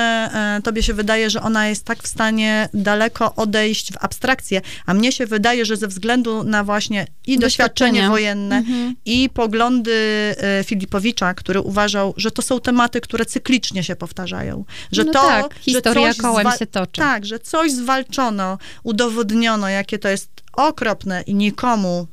[0.58, 4.94] e, tobie się wydaje, że ona jest tak w stanie daleko odejść w abstrakcję, a
[4.94, 8.94] mnie się wydaje, że ze względu na właśnie i doświadczenie wojenne, Mhm.
[9.04, 9.92] i poglądy
[10.38, 14.64] e, Filipowicza, który uważał, że to są tematy, które cyklicznie się powtarzają.
[14.92, 17.00] Że No to, tak, że historia coś kołem zwa- się toczy.
[17.00, 19.19] Tak, że coś zwalczono, udowodniono,
[19.68, 22.06] jakie to jest okropne i nikomu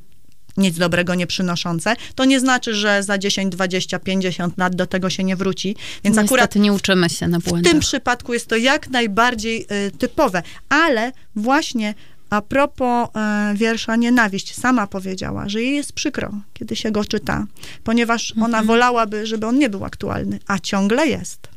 [0.56, 5.10] nic dobrego nie przynoszące, to nie znaczy, że za 10, 20, 50 lat do tego
[5.10, 5.68] się nie wróci.
[6.04, 7.72] Więc Niestety akurat nie uczymy się na w błędach.
[7.72, 10.42] tym przypadku jest to jak najbardziej y, typowe.
[10.68, 11.94] Ale właśnie
[12.30, 17.46] a propos e, wiersza Nienawiść, sama powiedziała, że jej jest przykro, kiedy się go czyta,
[17.84, 18.44] ponieważ Mhm.
[18.44, 21.48] ona wolałaby, żeby on nie był aktualny, a ciągle jest.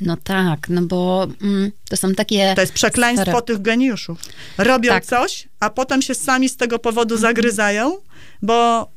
[0.00, 2.54] No tak, no bo mm, to są takie...
[2.54, 4.18] To jest przekleństwo stare- tych geniuszów.
[4.58, 5.04] Robią Tak.
[5.04, 7.98] coś, a potem się sami z tego powodu zagryzają,
[8.42, 8.88] bo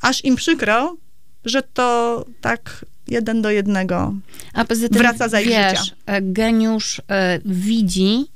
[0.00, 0.96] aż im przykro,
[1.44, 4.14] że to tak jeden do jednego.
[4.52, 5.94] A poza tym, wraca za ich wiesz, życia.
[6.06, 8.26] e, geniusz e, widzi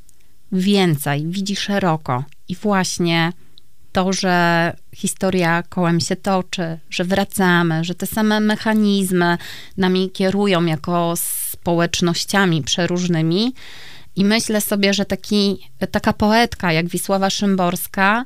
[0.52, 2.24] więcej, widzi szeroko.
[2.48, 3.32] I właśnie
[3.92, 9.38] to, że historia kołem się toczy, że wracamy, że te same mechanizmy
[9.76, 13.54] nami kierują jako społecznościami przeróżnymi.
[14.16, 18.24] I myślę sobie, że taki, taka poetka jak Wisława Szymborska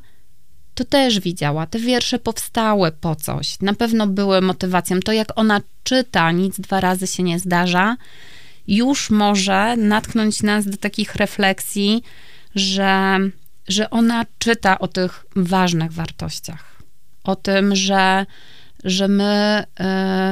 [0.75, 1.67] to też widziała.
[1.67, 3.61] Te wiersze powstały po coś.
[3.61, 5.01] Na pewno były motywacją.
[5.01, 7.97] To, jak ona czyta, nic dwa razy się nie zdarza,
[8.67, 12.03] już może natknąć nas do takich refleksji,
[12.55, 13.19] że,
[13.69, 16.83] że ona czyta o tych ważnych wartościach.
[17.25, 18.27] O tym, że,
[18.85, 19.65] że my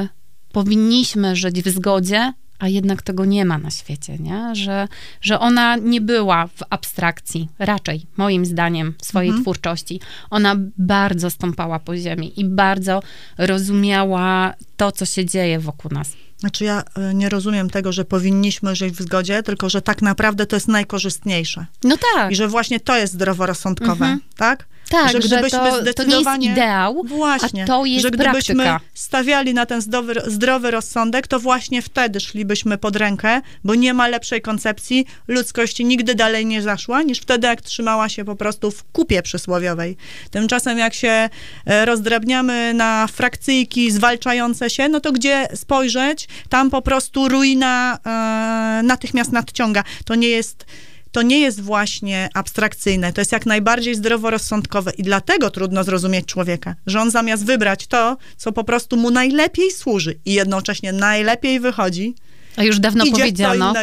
[0.05, 0.09] y,
[0.51, 4.55] powinniśmy żyć w zgodzie, a jednak tego nie ma na świecie, nie?
[4.55, 4.87] Że,
[5.21, 9.43] że ona nie była w abstrakcji, raczej, moim zdaniem, swojej Mhm.
[9.43, 9.99] twórczości.
[10.29, 13.01] Ona bardzo stąpała po ziemi i bardzo
[13.37, 16.09] rozumiała to, co się dzieje wokół nas.
[16.39, 20.45] Znaczy ja y, nie rozumiem tego, że powinniśmy żyć w zgodzie, tylko że tak naprawdę
[20.45, 21.65] to jest najkorzystniejsze.
[21.83, 24.19] No tak, I że właśnie to jest zdroworozsądkowe, Mhm.
[24.37, 24.65] tak?
[24.89, 28.11] tak, że że, gdybyśmy to, to nie jest zdecydowanie- ideał, Właśnie, a to jest że
[28.11, 28.79] gdybyśmy praktyka.
[28.93, 34.07] stawiali na ten zdrowy, zdrowy rozsądek, to właśnie wtedy szlibyśmy pod rękę, bo nie ma
[34.07, 35.05] lepszej koncepcji.
[35.27, 39.97] Ludzkość nigdy dalej nie zaszła, niż wtedy, jak trzymała się po prostu w kupie przysłowiowej.
[40.31, 41.29] Tymczasem, jak się
[41.65, 49.31] e, rozdrabniamy na frakcyjki zwalczające no to gdzie spojrzeć, tam po prostu ruina e, natychmiast
[49.31, 49.83] nadciąga.
[50.05, 50.65] To nie jest
[51.11, 56.75] to nie jest właśnie abstrakcyjne, to jest jak najbardziej zdroworozsądkowe i dlatego trudno zrozumieć człowieka,
[56.85, 62.15] że on zamiast wybrać to, co po prostu mu najlepiej służy i jednocześnie najlepiej wychodzi,
[62.55, 63.73] A już dawno powiedziano,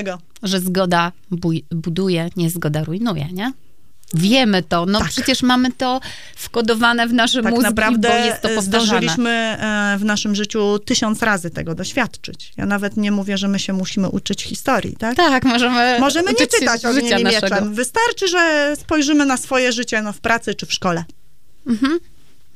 [0.43, 1.13] że zgoda
[1.71, 3.53] buduje, nie zgoda rujnuje, nie?
[4.15, 5.09] Wiemy to, no Tak.
[5.09, 6.01] przecież mamy to
[6.37, 8.87] wkodowane w naszym Tak mózgu, naprawdę bo jest to e, powtarzane.
[8.87, 12.53] zdążyliśmy e, w naszym życiu tysiąc razy tego doświadczyć.
[12.57, 15.17] Ja nawet nie mówię, że my się musimy uczyć historii, tak?
[15.17, 17.47] Tak, możemy Możemy nie czytać o życia naszego.
[17.57, 17.75] mieczem.
[17.75, 21.05] Wystarczy, że spojrzymy na swoje życie no, w pracy czy w szkole.
[21.67, 21.99] Mhm.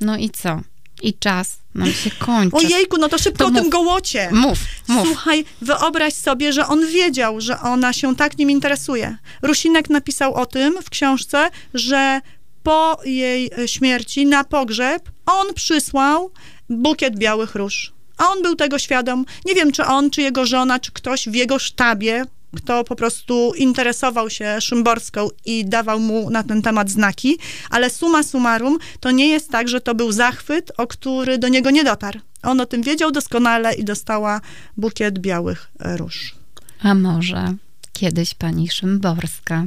[0.00, 0.60] No i co?
[1.02, 2.56] I czas nam się kończy.
[2.56, 4.28] Ojejku, no to szybko To o tym gołocie.
[4.32, 4.58] Mów,
[4.88, 5.06] mów.
[5.06, 9.16] Słuchaj, wyobraź sobie, że on wiedział, że ona się tak nim interesuje.
[9.42, 12.20] Rusinek napisał o tym w książce, że
[12.62, 16.30] po jej e, śmierci na pogrzeb on przysłał
[16.70, 17.92] bukiet białych róż.
[18.16, 19.24] A on był tego świadom.
[19.44, 22.24] Nie wiem, czy on, czy jego żona, czy ktoś w jego sztabie,
[22.56, 27.38] kto po prostu interesował się Szymborską i dawał mu na ten temat znaki,
[27.70, 31.70] ale summa summarum, to nie jest tak, że to był zachwyt, o który do niego
[31.70, 32.20] nie dotarł.
[32.42, 34.40] On o tym wiedział doskonale i dostała
[34.76, 36.34] bukiet białych róż.
[36.82, 37.54] A może
[37.92, 39.66] kiedyś pani Szymborska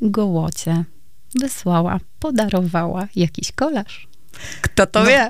[0.00, 0.84] Gołocie
[1.34, 4.08] wysłała, podarowała jakiś kolarz?
[4.60, 5.28] Kto to No wie?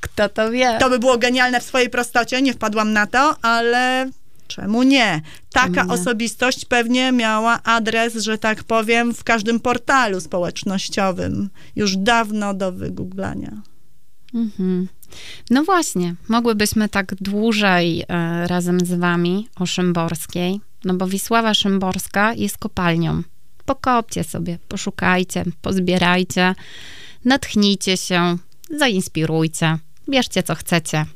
[0.00, 0.78] Kto to wie?
[0.80, 4.10] To by było genialne w swojej prostocie, nie wpadłam na to, ale
[4.48, 5.20] czemu nie?
[5.52, 5.94] Taka Czemu nie?
[5.94, 11.50] osobistość pewnie miała adres, że tak powiem, w każdym portalu społecznościowym.
[11.76, 13.62] Już dawno do wygooglania.
[14.34, 14.88] Mhm.
[15.50, 22.34] No właśnie, mogłybyśmy tak dłużej e, razem z wami o Szymborskiej, no bo Wisława Szymborska
[22.34, 23.22] jest kopalnią.
[23.64, 26.54] Pokopcie sobie, poszukajcie, pozbierajcie,
[27.24, 28.36] natchnijcie się,
[28.78, 29.78] zainspirujcie,
[30.08, 31.06] bierzcie co chcecie.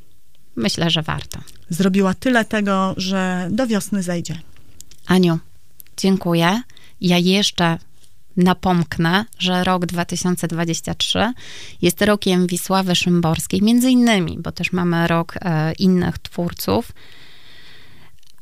[0.56, 1.38] Myślę, że warto.
[1.72, 4.38] Zrobiła tyle tego, że do wiosny zejdzie.
[5.06, 5.38] Aniu,
[5.96, 6.62] dziękuję.
[7.00, 7.78] Ja jeszcze
[8.36, 11.32] napomknę, że rok 2023
[11.82, 16.92] jest rokiem Wisławy Szymborskiej, między innymi, bo też mamy rok e, innych twórców,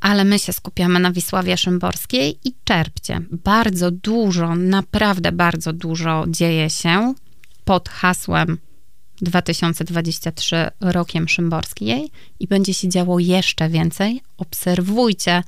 [0.00, 3.20] ale my się skupiamy na Wisławie Szymborskiej i czerpcie.
[3.30, 7.14] Bardzo dużo, naprawdę bardzo dużo dzieje się
[7.64, 8.58] pod hasłem
[9.22, 12.10] 2023 rokiem Szymborskiej
[12.40, 14.20] i będzie się działo jeszcze więcej.
[14.38, 15.42] Obserwujcie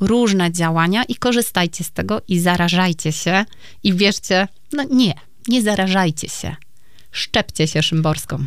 [0.00, 3.44] różne działania i korzystajcie z tego i zarażajcie się
[3.82, 5.14] i wierzcie, no nie,
[5.48, 6.56] nie zarażajcie się.
[7.12, 8.44] Szczepcie się Szymborską.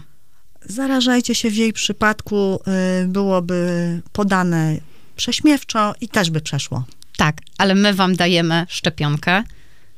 [0.66, 2.60] Zarażajcie się w jej przypadku,
[3.04, 4.78] y, byłoby podane
[5.16, 6.84] prześmiewczo i też by przeszło.
[7.18, 9.44] Tak, ale my wam dajemy szczepionkę,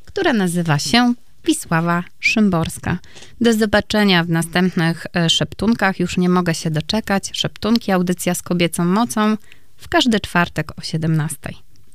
[0.06, 1.14] która nazywa się
[1.46, 2.98] Wisława Szymborska.
[3.42, 6.00] Do zobaczenia w następnych e, szeptunkach.
[6.00, 7.30] Już nie mogę się doczekać.
[7.34, 9.38] Szeptunki, audycja z kobiecą mocą
[9.78, 11.38] w każdy czwartek o 17.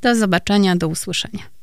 [0.00, 1.53] Do zobaczenia, do usłyszenia.